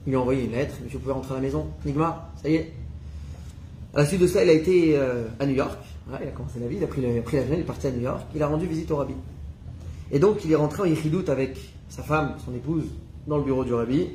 [0.07, 1.67] il lui a envoyé une lettre, monsieur, vous pouvez rentrer à la maison.
[1.85, 2.73] Nigma, ça y est.
[3.93, 5.79] À la suite de ça, il a été euh, à New York.
[6.09, 7.23] il a commencé la vie, il a pris, l'avion,
[7.55, 8.23] il est parti à New York.
[8.35, 9.15] Il a rendu visite au rabbi.
[10.13, 12.85] Et donc, il est rentré en Yichidout avec sa femme, son épouse,
[13.27, 14.11] dans le bureau du rabbi.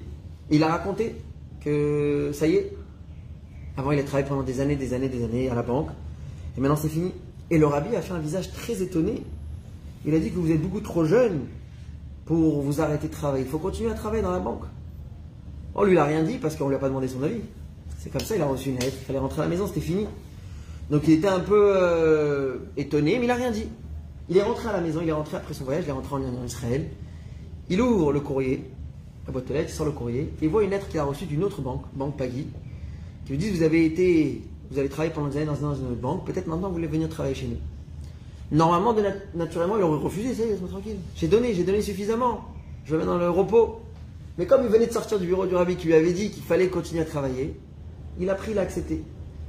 [0.49, 1.15] Il a raconté
[1.59, 2.73] que ça y est.
[3.75, 5.89] Avant, il a travaillé pendant des années, des années, des années à la banque.
[6.57, 7.11] Et maintenant, c'est fini.
[7.49, 9.23] Et le rabbi a fait un visage très étonné.
[10.05, 11.41] Il a dit que vous êtes beaucoup trop jeune
[12.25, 13.43] pour vous arrêter de travailler.
[13.43, 14.63] Il faut continuer à travailler dans la banque.
[15.75, 17.41] On lui a rien dit parce qu'on lui a pas demandé son avis.
[17.99, 19.81] C'est comme ça, il a reçu une lettre, il fallait rentrer à la maison, c'était
[19.81, 20.07] fini.
[20.89, 23.67] Donc il était un peu euh, étonné, mais il n'a rien dit.
[24.29, 26.15] Il est rentré à la maison, il est rentré après son voyage, il est rentré
[26.15, 26.87] en, Israël.
[27.69, 28.63] Il ouvre le courrier,
[29.27, 31.03] la boîte aux lettres, il sort le courrier, et il voit une lettre qu'il a
[31.03, 32.47] reçue d'une autre banque, Banque Pagui,
[33.25, 34.41] qui lui dit Vous avez été,
[34.71, 37.07] vous avez travaillé pendant des années dans une autre banque, peut-être maintenant vous voulez venir
[37.07, 37.57] travailler chez nous.
[38.51, 38.93] Normalement,
[39.33, 40.97] naturellement, il aurait refusé, laisse-moi tranquille.
[41.15, 42.41] J'ai donné, j'ai donné suffisamment.
[42.83, 43.79] Je vais dans le repos.
[44.41, 46.41] Mais comme il venait de sortir du bureau du rabbi qui lui avait dit qu'il
[46.41, 47.55] fallait continuer à travailler,
[48.19, 49.03] il a pris, il a accepté.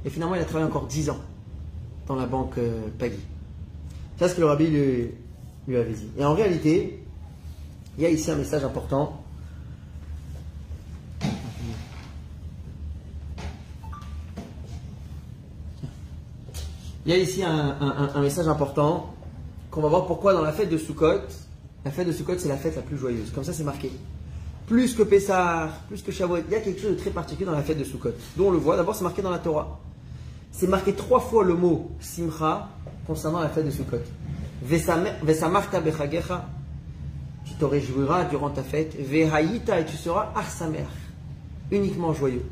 [0.05, 1.17] Et finalement, il a travaillé encore 10 ans
[2.05, 3.17] dans la banque euh, Pagui.
[4.19, 6.09] C'est ce que le rabbi lui, avait dit.
[6.15, 7.03] Et en réalité,
[7.97, 9.23] il y a ici un message important.
[17.07, 19.11] Il y a ici un, un message important
[19.71, 21.21] qu'on va voir pourquoi dans la fête de Sukkot,
[21.83, 23.31] la fête de Sukkot c'est la fête la plus joyeuse.
[23.31, 23.91] Comme ça c'est marqué
[24.67, 26.37] plus que Pessah, plus que Shavuot.
[26.47, 28.11] Il y a quelque chose de très particulier dans la fête de Sukkot.
[28.37, 29.79] D'où on le voit, d'abord c'est marqué dans la Torah.
[30.51, 32.69] C'est marqué trois fois le mot Simcha
[33.05, 33.97] concernant la fête de Sukkot.
[34.63, 36.47] Vesamarta bechagecha,
[37.45, 38.95] tu te réjouiras durant ta fête.
[38.99, 40.85] Vehaïta, et tu seras arsamer,
[41.71, 42.45] uniquement joyeux.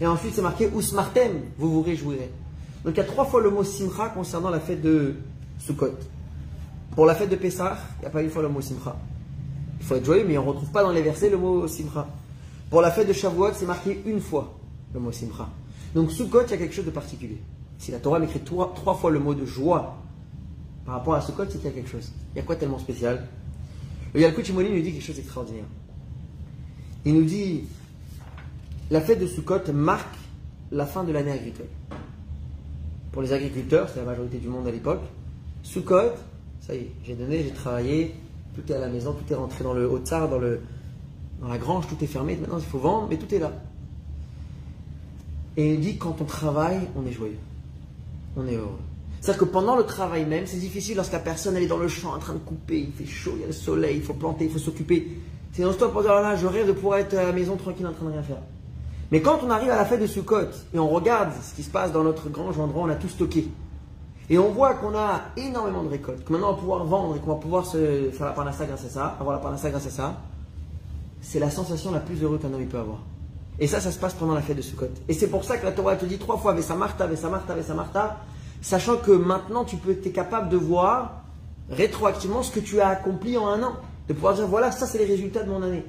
[0.00, 2.30] Et ensuite c'est marqué Usmartem, vous vous réjouirez.
[2.84, 5.16] Donc il y a trois fois le mot Simcha concernant la fête de
[5.58, 5.98] Sukkot.
[6.94, 8.96] Pour la fête de Pessah, il n'y a pas une fois le mot Simcha.
[9.80, 12.06] Il faut être joyeux, mais on ne retrouve pas dans les versets le mot simcha.
[12.68, 14.54] Pour la fête de Shavuot, c'est marqué une fois
[14.94, 15.48] le mot simcha.
[15.94, 17.38] Donc Sukkot, il y a quelque chose de particulier.
[17.78, 19.96] Si la Torah m'écrit trois, fois le mot de joie
[20.84, 22.12] par rapport à Sukkot, c'est qu'il y a quelque chose.
[22.34, 23.26] Il y a quoi tellement spécial?
[24.14, 25.64] Le Yalkut Shimoni nous dit quelque chose d'extraordinaire.
[27.04, 27.64] Il nous dit
[28.90, 30.16] la fête de Sukkot marque
[30.70, 31.66] la fin de l'année agricole.
[33.12, 35.02] Pour les agriculteurs, c'est la majorité du monde à l'époque,
[35.62, 36.12] Sukkot,
[36.60, 38.14] ça y est, j'ai donné, j'ai travaillé,
[38.54, 41.86] tout est à la maison, tout est rentré dans le haut tsar, dans, la grange,
[41.88, 43.52] tout est fermé, maintenant il faut vendre, mais tout est là.
[45.56, 47.38] Et il dit quand on travaille, on est joyeux,
[48.36, 48.78] on est heureux.
[49.20, 51.88] C'est-à-dire que pendant le travail même, c'est difficile lorsque la personne elle est dans le
[51.88, 54.14] champ en train de couper, il fait chaud, il y a le soleil, il faut
[54.14, 55.08] planter, il faut s'occuper.
[55.52, 57.86] C'est non-stop pour dire oh là, je rêve de pouvoir être à la maison tranquille
[57.86, 58.42] en train de rien faire.
[59.10, 61.70] Mais quand on arrive à la fête de Sukkot et on regarde ce qui se
[61.70, 63.48] passe dans notre grange endroit, on a tout stocké.
[64.30, 67.18] Et on voit qu'on a énormément de récoltes, que maintenant on va pouvoir vendre et
[67.18, 69.90] qu'on va pouvoir se faire la parnassa grâce à ça, avoir la parnassa grâce à
[69.90, 70.20] ça.
[71.20, 72.98] C'est la sensation la plus heureuse qu'un homme peut avoir.
[73.58, 74.86] Et ça, ça se passe pendant la fête de Sukkot.
[75.08, 77.54] Et c'est pour ça que la Torah te dit trois fois Vesa Martha, Vesa Martha,
[77.54, 78.18] Vesa Martha,
[78.62, 81.24] sachant que maintenant tu peux, es capable de voir
[81.68, 83.72] rétroactivement ce que tu as accompli en un an.
[84.06, 85.84] De pouvoir dire voilà, ça c'est les résultats de mon année.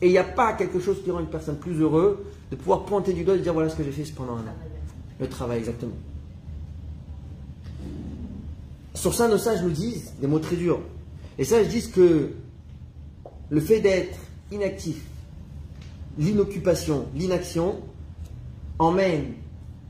[0.00, 2.16] Et il n'y a pas quelque chose qui rend une personne plus heureuse
[2.50, 4.56] de pouvoir pointer du doigt et dire voilà ce que j'ai fait pendant un an.
[5.20, 5.92] Le travail, exactement.
[8.94, 10.80] Sur ça, nos sages nous disent des mots très durs.
[11.38, 12.30] Les sages disent que
[13.48, 14.18] le fait d'être
[14.50, 15.02] inactif,
[16.18, 17.80] l'inoccupation, l'inaction,
[18.78, 19.32] emmène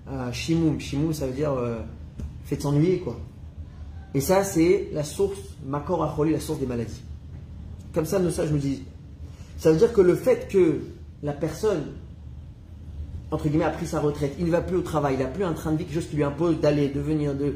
[0.06, 0.78] à shimoum.
[0.78, 1.80] Shimoum, ça veut dire euh,
[2.44, 3.18] fait s'ennuyer, quoi.
[4.14, 7.02] Et ça, c'est la source, makor acholi, la source des maladies.
[7.94, 8.82] Comme ça, nos sages nous disent.
[9.58, 10.80] Ça veut dire que le fait que
[11.22, 11.92] la personne,
[13.30, 15.44] entre guillemets, a pris sa retraite, il ne va plus au travail, il n'a plus
[15.44, 17.54] un train de vie, quelque chose qui lui impose d'aller, de venir, de,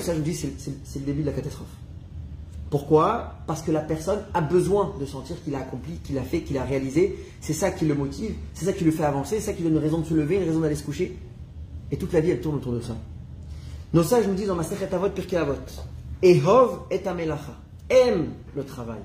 [0.00, 1.68] ça, je dis, c'est le début de la catastrophe.
[2.72, 3.34] Pourquoi?
[3.46, 6.56] Parce que la personne a besoin de sentir qu'il a accompli, qu'il a fait, qu'il
[6.56, 7.18] a réalisé.
[7.42, 9.72] C'est ça qui le motive, c'est ça qui le fait avancer, c'est ça qui donne
[9.72, 11.18] une raison de se lever, une raison d'aller se coucher.
[11.90, 12.96] Et toute la vie, elle tourne autour de ça.
[13.92, 15.52] Nos sages nous disent dans ma Avot, Pirkei Avot,
[16.22, 17.52] Ehov et Amelacha.
[17.90, 19.00] Aime le travail.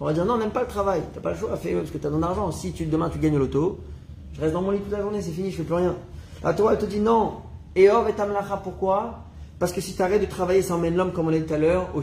[0.00, 1.02] On va dire non, on n'aime pas le travail.
[1.12, 2.50] Tu n'as pas le choix, fais parce que tu as ton argent.
[2.50, 3.78] Si tu, demain tu gagnes l'auto,
[4.32, 5.94] je reste dans mon lit toute la journée, c'est fini, je fais plus rien.
[6.42, 7.42] La Torah, elle te dit non.
[7.74, 9.18] Ehov et Amelacha, pourquoi?
[9.58, 11.54] Parce que si tu arrêtes de travailler, ça emmène l'homme, comme on l'a dit tout
[11.54, 12.02] à l'heure, au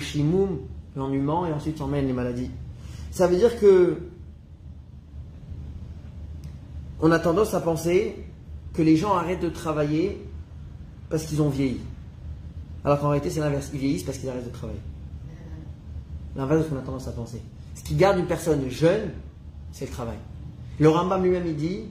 [0.96, 2.52] l'ennuyement, et ensuite ça emmène les maladies.
[3.12, 3.98] Ça veut dire que
[7.00, 8.16] on a tendance à penser
[8.74, 10.26] que les gens arrêtent de travailler
[11.10, 11.82] parce qu'ils ont vieilli.
[12.86, 13.70] Alors qu'en réalité, c'est l'inverse.
[13.74, 14.80] Ils vieillissent parce qu'ils arrêtent de travailler.
[16.36, 17.42] L'inverse de ce qu'on a tendance à penser.
[17.76, 19.12] Ce qui garde une personne jeune,
[19.72, 20.18] c'est le travail.
[20.80, 21.82] Le Rambam lui-même, il dit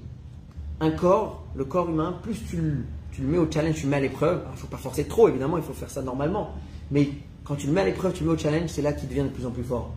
[0.80, 3.96] un corps, le corps humain, plus tu tu le mets au challenge, tu le mets
[3.96, 4.42] à l'épreuve.
[4.48, 6.50] Il ne faut pas forcer trop, évidemment, il faut faire ça normalement.
[6.90, 7.08] Mais
[7.44, 9.22] quand tu le mets à l'épreuve, tu le mets au challenge, c'est là qu'il devient
[9.22, 9.92] de plus en plus fort.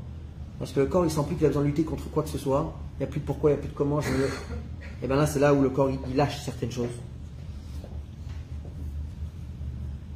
[0.59, 2.29] Parce que le corps, il sent plus qu'il a besoin de lutter contre quoi que
[2.29, 2.73] ce soit.
[2.97, 3.99] Il n'y a plus de pourquoi, il n'y a plus de comment.
[4.01, 4.09] Je
[5.03, 6.89] Et bien là, c'est là où le corps, il, lâche certaines choses.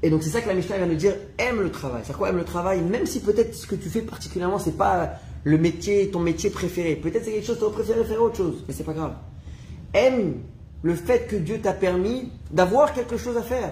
[0.02, 2.04] Et donc c'est ça que la Mishnah vient nous dire, aime le travail.
[2.06, 5.20] C'est quoi aime le travail Même si peut-être ce que tu fais particulièrement, c'est pas
[5.44, 6.96] le métier, ton métier préféré.
[6.96, 9.14] Peut-être c'est quelque chose que tu préféré faire autre chose, mais c'est pas grave.
[9.94, 10.36] Aime
[10.82, 13.72] le fait que Dieu t'a permis d'avoir quelque chose à faire.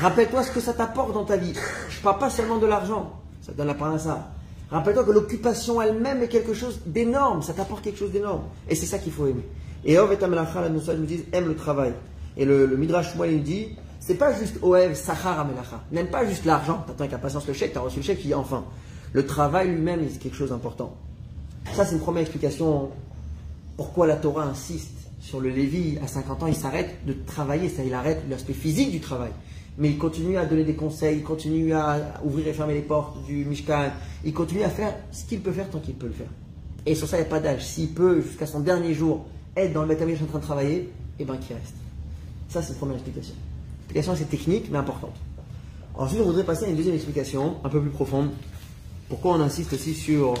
[0.00, 1.54] Rappelle-toi ce que ça t'apporte dans ta vie.
[1.88, 4.32] Je ne parle pas seulement de l'argent, ça donne la ça.
[4.70, 8.42] Rappelle-toi que l'occupation elle-même est quelque chose d'énorme, ça t'apporte quelque chose d'énorme.
[8.68, 9.46] Et c'est ça qu'il faut aimer.
[9.84, 11.92] Et Ov et Amelacha, la nous disent aime le travail.
[12.36, 15.82] Et le, Midrash moi il dit c'est pas juste Oev, Sachar, Amelacha.
[15.92, 18.34] N'aime pas juste l'argent, t'attends avec impatience le chèque, t'as reçu le chèque, tu dis
[18.34, 18.64] enfin.
[19.12, 20.94] Le travail lui-même, c'est quelque chose d'important.
[21.74, 22.90] Ça, c'est une première explication
[23.76, 24.99] pourquoi la Torah insiste
[25.30, 28.90] sur le Lévi, à 50 ans, il s'arrête de travailler, ça, il arrête l'aspect physique
[28.90, 29.30] du travail.
[29.78, 33.24] Mais il continue à donner des conseils, il continue à ouvrir et fermer les portes
[33.26, 33.90] du Mishkan,
[34.24, 36.30] il continue à faire ce qu'il peut faire tant qu'il peut le faire.
[36.84, 37.64] Et sur ça, il n'y a pas d'âge.
[37.64, 39.24] S'il peut, jusqu'à son dernier jour,
[39.56, 41.76] être dans le Beth en train de travailler, eh bien qu'il reste.
[42.48, 43.34] Ça, c'est la première explication.
[43.82, 45.14] L'explication assez technique, mais importante.
[45.94, 48.30] Ensuite, on voudrait passer à une deuxième explication, un peu plus profonde.
[49.08, 50.34] Pourquoi on insiste aussi sur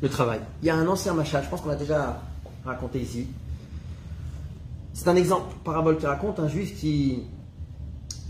[0.00, 0.40] le travail?
[0.62, 2.20] Il y a un ancien machat, je pense qu'on l'a déjà
[2.64, 3.28] raconté ici,
[4.94, 7.22] c'est un exemple, parabole qui raconte un juif qui,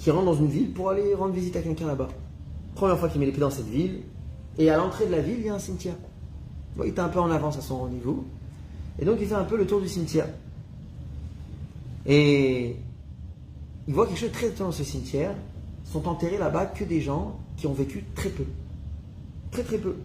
[0.06, 2.08] rentre dans une ville pour aller rendre visite à quelqu'un là-bas.
[2.74, 4.02] Première fois qu'il met les pieds dans cette ville,
[4.58, 5.94] et à l'entrée de la ville, il y a un cimetière.
[6.78, 8.24] il est un peu en avance à son rendez-vous,
[8.98, 10.28] et donc il fait un peu le tour du cimetière.
[12.06, 12.76] Et
[13.88, 15.34] il voit quelque chose de très étonnant dans ce cimetière.
[15.84, 18.44] Sont enterrés là-bas que des gens qui ont vécu très peu.
[19.50, 19.96] Très très peu.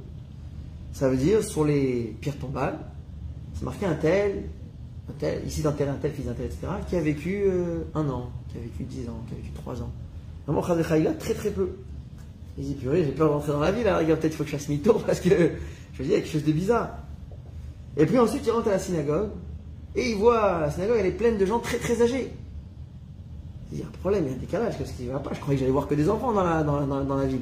[0.92, 2.80] Ça veut dire, sur les pierres tombales,
[3.54, 4.50] c'est marqué un tel,
[5.46, 8.58] ici d'enterrer un tel, fils d'un tel, etc., qui a vécu euh, un an, qui
[8.58, 9.90] a vécu dix ans, qui a vécu trois ans.
[10.46, 11.70] Vraiment, Khadechaïla, très très peu.
[12.58, 14.50] Il dit, purée, j'ai peur de rentrer dans la ville, alors peut-être il faut que
[14.50, 16.90] je fasse mi-tour parce que, je veux dire, il y a quelque chose de bizarre.
[17.96, 19.30] Et puis ensuite, il rentre à la synagogue,
[19.96, 22.32] et il voit, la synagogue, elle est pleine de gens très très âgés.
[23.72, 25.40] Il y a un problème, il y a un décalage, qu'est-ce qui va pas Je
[25.40, 27.42] croyais que j'allais voir que des enfants dans la, dans- dans la ville.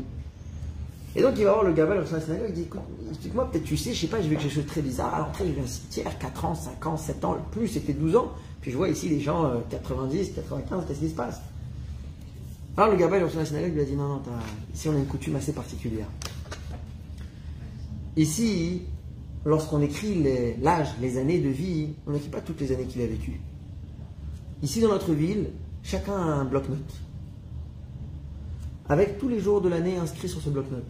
[1.18, 3.78] Et donc il va voir le gamin la synagogue, il dit écoute, explique-moi, peut-être tu
[3.78, 5.14] sais, je sais pas, j'ai vu quelque chose de très bizarre.
[5.16, 7.94] À l'entrée, j'ai vu un cimetière, 4 ans, 5 ans, 7 ans, le plus c'était
[7.94, 8.32] 12 ans.
[8.60, 11.40] Puis je vois ici les gens euh, 90, 95, qu'est-ce qui se passe?
[12.76, 14.22] Alors le gamin la synagogue lui a dit non, non,
[14.74, 16.08] ici on a une coutume assez particulière.
[18.18, 18.82] Ici,
[19.46, 23.02] lorsqu'on écrit les- l'âge, les années de vie, on n'écrit pas toutes les années qu'il
[23.02, 23.40] a vécues.
[24.62, 25.52] Ici dans notre ville,
[25.84, 26.96] chacun a un bloc-notes
[28.90, 30.84] avec tous les jours de l'année inscrits sur ce bloc-notes.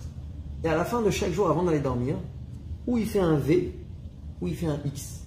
[0.65, 2.15] Et à la fin de chaque jour, avant d'aller dormir,
[2.87, 3.71] ou il fait un V,
[4.41, 5.21] ou il fait un X.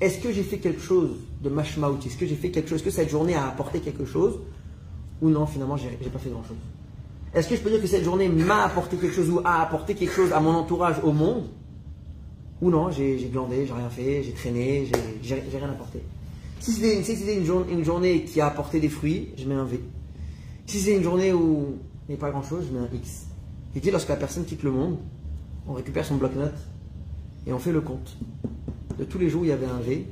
[0.00, 1.10] Est-ce que j'ai fait quelque chose
[1.42, 2.76] de mashmaout Est-ce que j'ai fait quelque chose?
[2.78, 4.38] Est-ce que cette journée a apporté quelque chose?
[5.20, 6.56] Ou non, finalement, j'ai pas fait grand-chose.
[7.34, 9.94] Est-ce que je peux dire que cette journée m'a apporté quelque chose ou a apporté
[9.94, 11.44] quelque chose à mon entourage, au monde?
[12.62, 14.88] Ou non, j'ai glandé, j'ai rien fait, j'ai traîné,
[15.22, 16.00] j'ai- rien apporté.
[16.60, 19.80] Si c'était une, une journée qui a apporté des fruits, je mets un V.
[20.64, 21.76] Si c'est une journée où
[22.08, 23.26] il n'y a pas grand chose, je mets un X.
[23.74, 24.98] Et dit lorsque la personne quitte le monde,
[25.66, 26.52] on récupère son bloc-notes
[27.46, 28.16] et on fait le compte.
[28.98, 30.06] De tous les jours où il y avait un V.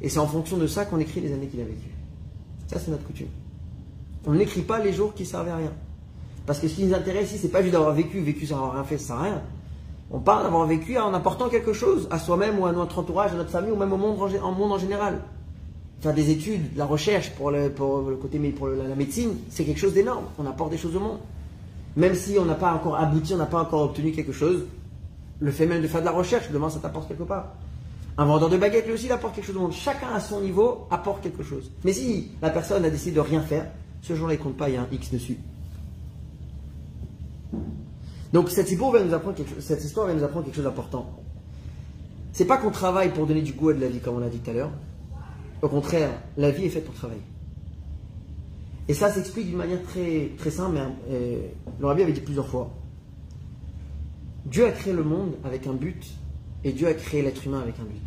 [0.00, 1.94] Et c'est en fonction de ça qu'on écrit les années qu'il a vécues.
[2.66, 3.28] Ça, c'est notre coutume.
[4.26, 5.72] On n'écrit pas les jours qui servent à rien.
[6.46, 8.72] Parce que ce qui nous intéresse ici, c'est pas juste d'avoir vécu, vécu sans avoir
[8.74, 9.42] rien fait, ça sert à rien.
[10.10, 13.36] On parle d'avoir vécu en apportant quelque chose à soi-même ou à notre entourage, à
[13.36, 15.20] notre famille ou même au monde en, général.
[16.00, 20.24] Faire des études, la recherche pour le, côté pour la médecine, c'est quelque chose d'énorme.
[20.38, 21.18] On apporte des choses au monde.
[21.96, 24.64] Même si on n'a pas encore abouti, on n'a pas encore obtenu quelque chose,
[25.40, 27.54] le fait même de faire de la recherche, demain ça t'apporte quelque part.
[28.16, 29.72] Un vendeur de baguettes, lui aussi, il apporte quelque chose monde.
[29.72, 31.70] Chacun à son niveau apporte quelque chose.
[31.84, 33.66] Mais si la personne a décidé de rien faire,
[34.02, 35.38] ce jour-là, il compte pas, il y a un X dessus.
[38.32, 40.64] Donc cette histoire va nous apprendre quelque chose, cette histoire va nous apprendre quelque chose
[40.64, 41.08] d'important.
[42.32, 44.28] C'est pas qu'on travaille pour donner du goût à de la vie, comme on l'a
[44.28, 44.70] dit tout à l'heure.
[45.62, 47.22] Au contraire, la vie est faite pour travailler.
[48.88, 51.48] Et ça s'explique d'une manière très, très simple, mais euh,
[51.80, 52.70] le avait dit plusieurs fois.
[54.44, 56.04] Dieu a créé le monde avec un but,
[56.64, 58.02] et Dieu a créé l'être humain avec un but.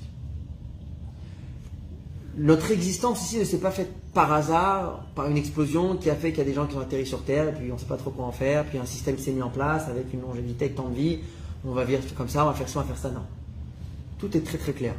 [2.38, 6.30] Notre existence ici ne s'est pas faite par hasard, par une explosion qui a fait
[6.30, 7.97] qu'il y a des gens qui ont atterri sur Terre, puis on ne sait pas
[7.97, 10.89] trop quoi en faire, puis un système s'est mis en place avec une longévité, tant
[10.89, 11.19] de vie,
[11.65, 13.09] on va vivre comme ça, on va faire ça, on va faire ça.
[13.09, 13.25] Non.
[14.19, 14.93] Tout est très très clair.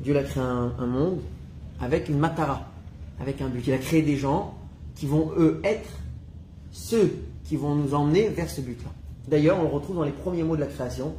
[0.00, 1.20] Dieu a créé un monde
[1.80, 2.66] avec une matara,
[3.18, 3.66] avec un but.
[3.66, 4.57] Il a créé des gens
[4.98, 5.88] qui vont, eux, être
[6.72, 8.90] ceux qui vont nous emmener vers ce but-là.
[9.28, 11.14] D'ailleurs, on le retrouve dans les premiers mots de la création.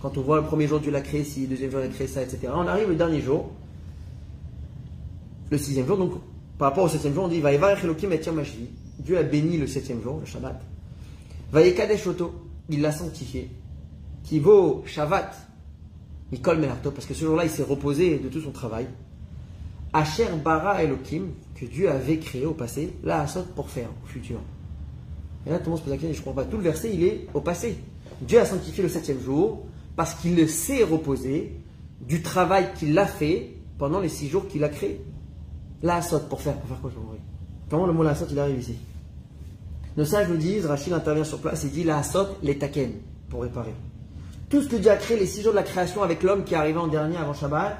[0.00, 1.88] Quand on voit le premier jour Dieu l'a créé, si le deuxième jour il a
[1.88, 2.52] créé ça, etc.
[2.52, 3.50] On arrive le dernier jour,
[5.50, 6.14] le sixième jour, donc
[6.58, 8.20] par rapport au septième jour, on dit Elohim et.
[8.98, 10.60] Dieu a béni le septième jour, le Shabbat.
[12.06, 12.32] Oto,
[12.68, 13.50] il l'a sanctifié.
[14.24, 14.42] Qui
[14.86, 15.34] Shabbat,
[16.32, 18.86] Mikol Melarto, parce que ce jour-là, il s'est reposé de tout son travail.
[19.92, 21.28] Asher Bara Elohim,
[21.62, 24.40] que Dieu avait créé au passé, là, Asot pour faire au futur.
[25.46, 26.48] Et là, tout le monde se pose la question, je comprends pas.
[26.48, 27.76] Tout le verset, il est au passé.
[28.20, 31.52] Dieu a sanctifié le septième jour parce qu'il le s'est reposé
[32.00, 35.04] du travail qu'il a fait pendant les six jours qu'il a créé.
[35.82, 36.90] La Asot pour faire, pour faire quoi,
[37.70, 38.74] Comment le mot la Asot, il arrive ici?
[39.96, 42.90] Nos sages nous disent, Rachid intervient sur place, il dit la Asot, les taken,
[43.28, 43.74] pour réparer.
[44.50, 46.54] Tout ce que Dieu a créé les six jours de la création avec l'homme qui
[46.54, 47.78] est arrivé en dernier avant Shabbat,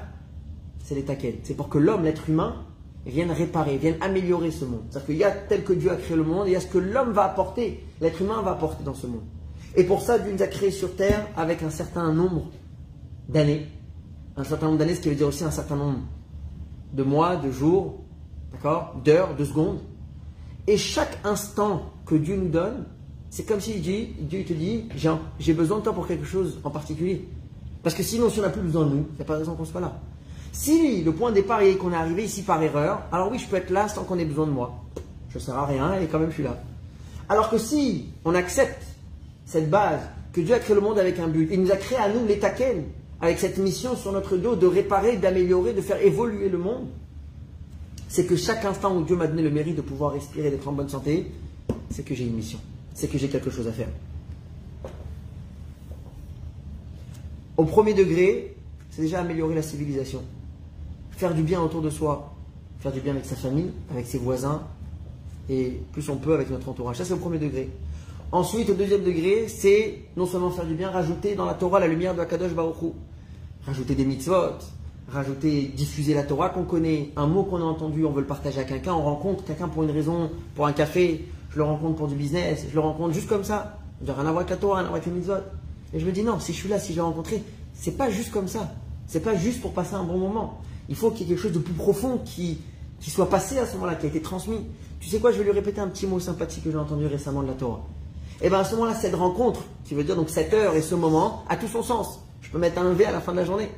[0.85, 1.35] c'est les taken.
[1.43, 2.63] C'est pour que l'homme, l'être humain,
[3.05, 4.83] vienne réparer, vienne améliorer ce monde.
[4.89, 6.61] C'est-à-dire qu'il y a tel que Dieu a créé le monde, et il y a
[6.61, 9.23] ce que l'homme va apporter, l'être humain va apporter dans ce monde.
[9.75, 12.45] Et pour ça, Dieu nous a créé sur terre avec un certain nombre
[13.27, 13.67] d'années.
[14.37, 15.99] Un certain nombre d'années, ce qui veut dire aussi un certain nombre
[16.93, 17.99] de mois, de jours,
[18.51, 19.79] d'accord, d'heures, de secondes.
[20.67, 22.85] Et chaque instant que Dieu nous donne,
[23.29, 24.87] c'est comme si Dieu te dit,
[25.39, 27.27] j'ai besoin de toi pour quelque chose en particulier.
[27.81, 29.39] Parce que sinon, si on n'a plus besoin de nous, il n'y a pas de
[29.39, 29.99] raison qu'on soit là.
[30.53, 33.47] Si le point de départ est qu'on est arrivé ici par erreur, alors oui, je
[33.47, 34.83] peux être là sans qu'on ait besoin de moi.
[35.29, 36.61] Je ne sers à rien et quand même je suis là.
[37.27, 38.83] Alors que si on accepte
[39.45, 39.99] cette base,
[40.31, 42.25] que Dieu a créé le monde avec un but, il nous a créé à nous
[42.27, 42.83] les taken,
[43.19, 46.87] avec cette mission sur notre dos de réparer, d'améliorer, de faire évoluer le monde,
[48.07, 50.71] c'est que chaque instant où Dieu m'a donné le mérite de pouvoir respirer, d'être en
[50.71, 51.31] bonne santé,
[51.89, 52.59] c'est que j'ai une mission,
[52.93, 53.89] c'est que j'ai quelque chose à faire.
[57.57, 58.55] Au premier degré,
[58.91, 60.21] c'est déjà améliorer la civilisation.
[61.17, 62.33] Faire du bien autour de soi,
[62.79, 64.63] faire du bien avec sa famille, avec ses voisins,
[65.49, 66.97] et plus on peut avec notre entourage.
[66.97, 67.69] Ça, c'est au premier degré.
[68.31, 71.87] Ensuite, au deuxième degré, c'est non seulement faire du bien, rajouter dans la Torah la
[71.87, 72.93] lumière de Akadosh Baruch.
[73.65, 74.57] Rajouter des mitzvot,
[75.09, 78.59] rajouter, diffuser la Torah qu'on connaît, un mot qu'on a entendu, on veut le partager
[78.59, 82.07] à quelqu'un, on rencontre quelqu'un pour une raison, pour un café, je le rencontre pour
[82.07, 83.77] du business, je le rencontre juste comme ça.
[84.05, 85.43] Je rien à voir avec la Torah, rien à voir avec les mitzvot.
[85.93, 87.41] Et je me dis non, si je suis là, si je l'ai rencontré,
[87.73, 88.73] c'est pas juste comme ça.
[89.07, 90.59] C'est pas juste pour passer un bon moment.
[90.93, 92.59] Il faut qu'il y ait quelque chose de plus profond qui,
[92.99, 94.59] qui soit passé à ce moment-là, qui a été transmis.
[94.99, 97.41] Tu sais quoi, je vais lui répéter un petit mot sympathique que j'ai entendu récemment
[97.41, 97.81] de la Torah.
[98.43, 100.93] Et bien à ce moment-là, cette rencontre, qui veut dire donc cette heure et ce
[100.93, 102.19] moment, a tout son sens.
[102.41, 103.71] Je peux mettre un V à la fin de la journée,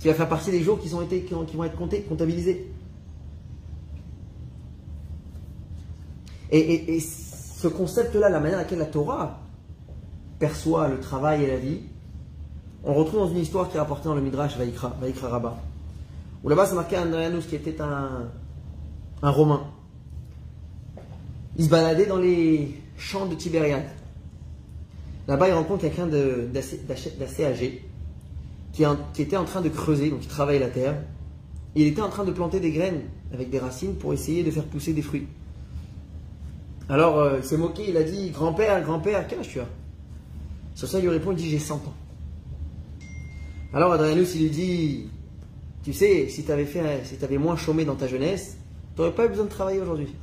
[0.00, 2.68] qui va faire partie des jours qui, ont été, qui, vont être comptés, comptabilisés.
[6.50, 9.38] Et, ce concept-là, la manière à laquelle la Torah
[10.40, 11.82] perçoit le travail et la vie,
[12.82, 15.56] on retrouve dans une histoire qui est rapportée dans le Midrash Vaikra, Vaikra Rabbah.
[16.42, 18.28] Où là-bas, c'est marqué Andréanus qui était un,
[19.22, 19.62] un Romain.
[21.56, 23.88] Il se baladait dans les champs de Tibériade.
[25.26, 27.84] Là-bas, il rencontre quelqu'un d'assez âgé
[28.72, 31.02] qui, qui, était en train de creuser, donc il travaille la terre.
[31.74, 34.64] Il était en train de planter des graines avec des racines pour essayer de faire
[34.64, 35.26] pousser des fruits.
[36.88, 39.68] Alors, euh, il s'est moqué, il a dit Grand-père, grand-père, quel âge tu as?
[40.74, 41.94] Sur ça, il lui répond Il dit J'ai 100 ans.
[43.74, 45.08] Alors, Adrianus, il lui dit
[45.82, 48.56] Tu sais, si tu avais, fait, si avais moins chômé dans ta jeunesse,
[48.94, 50.14] tu n'aurais pas eu besoin de travailler aujourd'hui.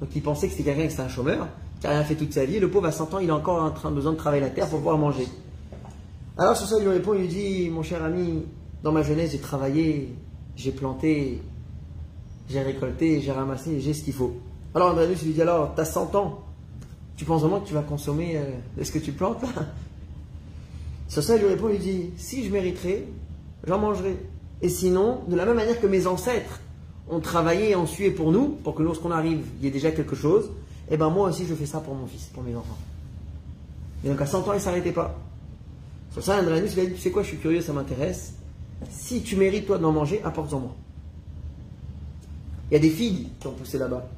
[0.00, 1.48] Donc, il pensait que c'était quelqu'un qui était un chômeur,
[1.80, 2.60] qui n'a rien fait toute sa vie.
[2.60, 4.68] Le pauvre, à 100 ans, il est encore en train besoin de travailler la terre
[4.68, 5.26] pour pouvoir manger.
[6.36, 8.44] Alors, sur ça, il lui répond Il lui dit Mon cher ami,
[8.82, 10.14] dans ma jeunesse, j'ai travaillé,
[10.54, 11.40] j'ai planté,
[12.48, 14.36] j'ai récolté, j'ai ramassé, j'ai ce qu'il faut.
[14.74, 16.40] Alors Andréus lui dit alors, tu as 100 ans,
[17.16, 19.44] tu penses vraiment que tu vas consommer euh, ce que tu plantes
[21.08, 23.04] Sur ça, il lui répond, il dit, si je mériterais,
[23.66, 24.16] j'en mangerai.
[24.62, 26.60] Et sinon, de la même manière que mes ancêtres
[27.08, 29.90] ont travaillé et ont sué pour nous, pour que lorsqu'on arrive, il y ait déjà
[29.90, 30.50] quelque chose,
[30.90, 32.78] et eh ben moi aussi je fais ça pour mon fils, pour mes enfants.
[34.04, 35.18] Et donc à 100 ans, il ne s'arrêtait pas.
[36.12, 38.34] Sur ça, Andréus lui a dit, tu sais quoi, je suis curieux, ça m'intéresse.
[38.90, 40.74] Si tu mérites toi d'en manger, apporte-en moi.
[42.70, 44.08] Il y a des figues qui ont poussé là-bas.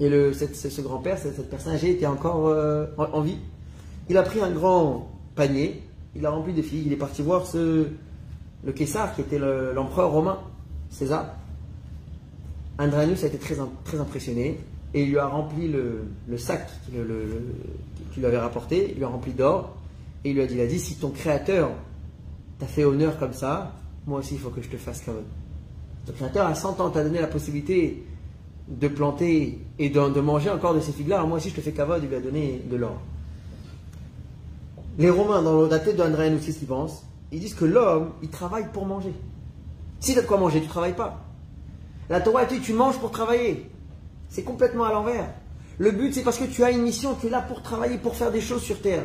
[0.00, 3.38] Et le, ce grand-père, cette, personne âgée était encore euh, en, vie.
[4.08, 5.82] Il a pris un grand panier,
[6.14, 7.86] il a rempli de figues, il est parti voir ce,
[8.64, 10.38] le Caesar qui était l'empereur romain,
[10.90, 11.34] César.
[12.78, 14.58] Andranus a été très, très impressionné
[14.94, 16.94] et il lui a rempli le, sac qu'il
[18.16, 19.76] lui avait rapporté, il lui a rempli d'or
[20.24, 21.70] et il lui a dit, il a dit si ton créateur
[22.58, 23.74] t'a fait honneur comme ça,
[24.06, 25.22] moi aussi il faut que je te fasse comme
[26.06, 28.04] Ton créateur à 100 ans t'a donné la possibilité
[28.68, 31.24] de planter et de, manger encore de ces figues-là.
[31.24, 33.00] Moi aussi, je te fais cavode, il lui a donné de l'or.
[34.98, 38.30] Les Romains, dans la tête d'André aussi, ce qu'ils pensent, ils disent que l'homme, il
[38.30, 39.12] travaille pour manger.
[40.00, 41.24] Si tu as de quoi manger, tu ne travailles pas.
[42.08, 43.70] La Torah dit tu manges pour travailler.
[44.28, 45.28] C'est complètement à l'envers.
[45.78, 48.16] Le but, c'est parce que tu as une mission, tu es là pour travailler, pour
[48.16, 49.04] faire des choses sur terre.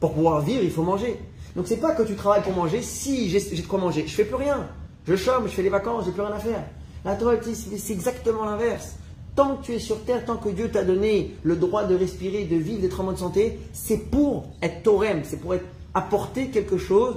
[0.00, 1.18] Pour pouvoir vivre, il faut manger.
[1.56, 4.24] Donc c'est pas que tu travailles pour manger, si j'ai de quoi manger, je fais
[4.24, 4.66] plus rien.
[5.06, 6.64] Je chôme, je fais des vacances, j'ai plus rien à faire.
[7.04, 8.96] La Torah dit c'est exactement l'inverse.
[9.36, 12.44] Tant que tu es sur terre, tant que Dieu t'a donné le droit de respirer,
[12.44, 16.78] de vivre, d'être en bonne santé, c'est pour être torem, c'est pour être, apporter quelque
[16.78, 17.16] chose,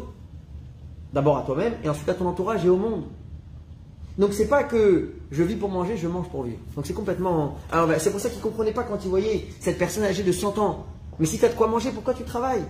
[1.14, 3.04] d'abord à toi-même, et ensuite à ton entourage et au monde.
[4.18, 6.58] Donc c'est pas que je vis pour manger, je mange pour vivre.
[6.76, 7.58] Donc c'est complètement.
[7.72, 10.32] Alors ben, c'est pour ça qu'ils comprenaient pas quand ils voyaient cette personne âgée de
[10.32, 10.86] 100 ans.
[11.20, 12.66] Mais si tu as de quoi manger, pourquoi tu travailles?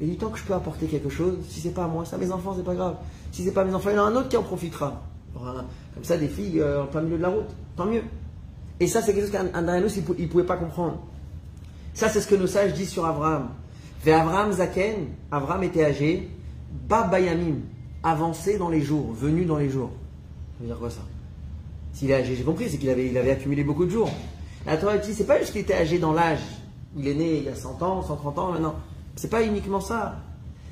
[0.00, 2.18] Et du temps que je peux apporter quelque chose, si c'est pas à moi, ça
[2.18, 2.96] mes enfants, c'est pas grave.
[3.32, 5.02] Si c'est pas à mes enfants, il y en a un autre qui en profitera.
[5.34, 8.02] Comme ça, des filles euh, en plein milieu de la route, tant mieux.
[8.80, 10.98] Et ça, c'est quelque chose qu'Andréanus, il ne pouvait pas comprendre.
[11.94, 13.48] Ça, c'est ce que nos sages disent sur Abraham.
[14.04, 16.28] Vers Abraham Zaken, Abraham était âgé,
[16.88, 17.56] Babayamim,
[18.02, 19.90] avancé dans les jours, venu dans les jours.
[20.56, 21.02] Ça veut dire quoi ça?
[22.00, 24.10] J'ai compris, c'est qu'il avait, accumulé beaucoup de jours.
[24.66, 26.40] La Torah dit, c'est pas juste qu'il était âgé dans l'âge.
[26.96, 28.74] Il est né il y a 100 ans, 130 ans maintenant.
[29.16, 30.16] C'est pas uniquement ça.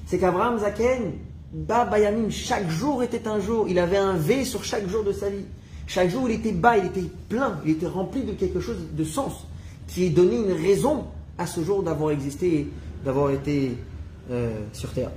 [0.06, 1.12] C'est qu'Abraham Zaken,
[1.52, 3.66] Babayamim, chaque jour était un jour.
[3.68, 5.44] Il avait un V sur chaque jour de sa vie.
[5.86, 9.04] Chaque jour, il était bas, il était plein, il était rempli de quelque chose de
[9.04, 9.46] sens,
[9.86, 11.04] qui donné une raison
[11.38, 12.68] à ce jour d'avoir existé,
[13.04, 13.76] d'avoir été
[14.30, 15.10] euh, sur terre.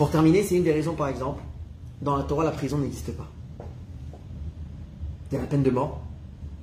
[0.00, 1.42] Pour terminer, c'est une des raisons, par exemple,
[2.00, 3.28] dans la Torah, la prison n'existe pas.
[5.30, 6.00] Il y a la peine de mort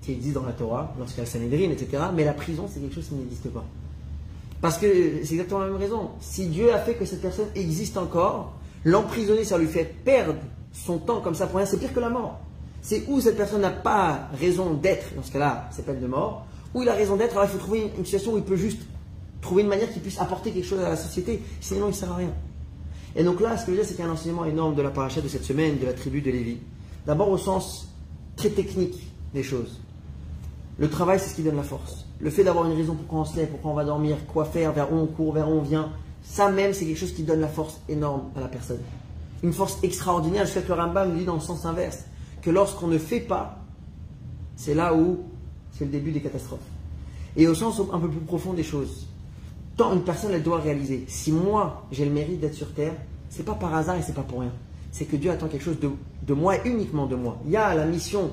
[0.02, 2.04] qui existe dans la Torah, lorsqu'il y a etc.
[2.16, 3.64] Mais la prison, c'est quelque chose qui n'existe pas.
[4.60, 6.10] Parce que c'est exactement la même raison.
[6.20, 10.40] Si Dieu a fait que cette personne existe encore, l'emprisonner, ça lui fait perdre
[10.74, 12.40] son temps comme ça pour rien, c'est pire que la mort.
[12.82, 16.48] C'est où cette personne n'a pas raison d'être, dans ce cas-là, c'est peine de mort,
[16.74, 18.82] ou il a raison d'être, alors il faut trouver une situation où il peut juste
[19.44, 22.12] trouver une manière qui puisse apporter quelque chose à la société, sinon il ne sert
[22.12, 22.32] à rien.
[23.18, 24.76] Et donc là, ce que je veux dire, c'est qu'il y a un enseignement énorme
[24.76, 26.58] de la paracha de cette semaine, de la tribu de Lévi.
[27.08, 27.92] D'abord au sens
[28.36, 29.82] très technique des choses.
[30.78, 32.06] Le travail, c'est ce qui donne la force.
[32.20, 34.72] Le fait d'avoir une raison pourquoi on se lève, pourquoi on va dormir, quoi faire,
[34.72, 35.92] vers où on court, vers où on vient,
[36.22, 38.82] ça même, c'est quelque chose qui donne la force énorme à la personne.
[39.42, 40.46] Une force extraordinaire.
[40.46, 42.06] Je sais que le Rambam dit dans le sens inverse,
[42.44, 43.64] que lorsqu'on ne fait pas,
[44.56, 45.18] c'est là où
[45.72, 46.60] c'est le début des catastrophes.
[47.36, 49.08] Et au sens un peu plus profond des choses,
[49.78, 52.94] tant une personne, elle doit réaliser, si moi, j'ai le mérite d'être sur Terre,
[53.30, 54.52] c'est pas par hasard et c'est pas pour rien.
[54.92, 55.92] c'est que Dieu attend quelque chose de,
[56.24, 57.38] de moi et uniquement de moi.
[57.46, 58.32] Il y a la mission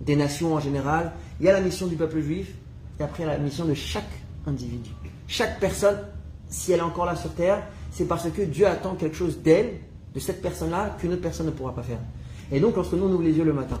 [0.00, 2.54] des nations en général, il y a la mission du peuple juif,
[3.00, 4.04] et après la mission de chaque
[4.46, 4.90] individu.
[5.26, 5.98] Chaque personne,
[6.48, 9.80] si elle est encore là sur terre, c'est parce que Dieu attend quelque chose d'elle,
[10.14, 11.98] de cette personne-là, qu'une autre personne ne pourra pas faire.
[12.52, 13.80] Et donc, lorsque nous on ouvre les yeux le matin,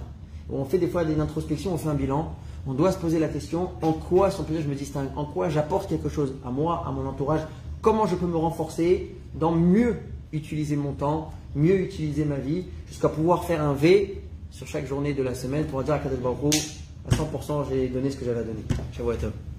[0.50, 2.34] on fait des fois des introspections, on fait un bilan,
[2.68, 5.88] on doit se poser la question en quoi, son je me distingue, en quoi j'apporte
[5.88, 7.40] quelque chose à moi, à mon entourage,
[7.80, 9.96] comment je peux me renforcer dans mieux
[10.32, 15.14] utiliser mon temps, mieux utiliser ma vie, jusqu'à pouvoir faire un V sur chaque journée
[15.14, 16.18] de la semaine pour dire à Kadel
[17.10, 18.64] à 100% j'ai donné ce que j'avais à donner.
[18.92, 19.14] Shavua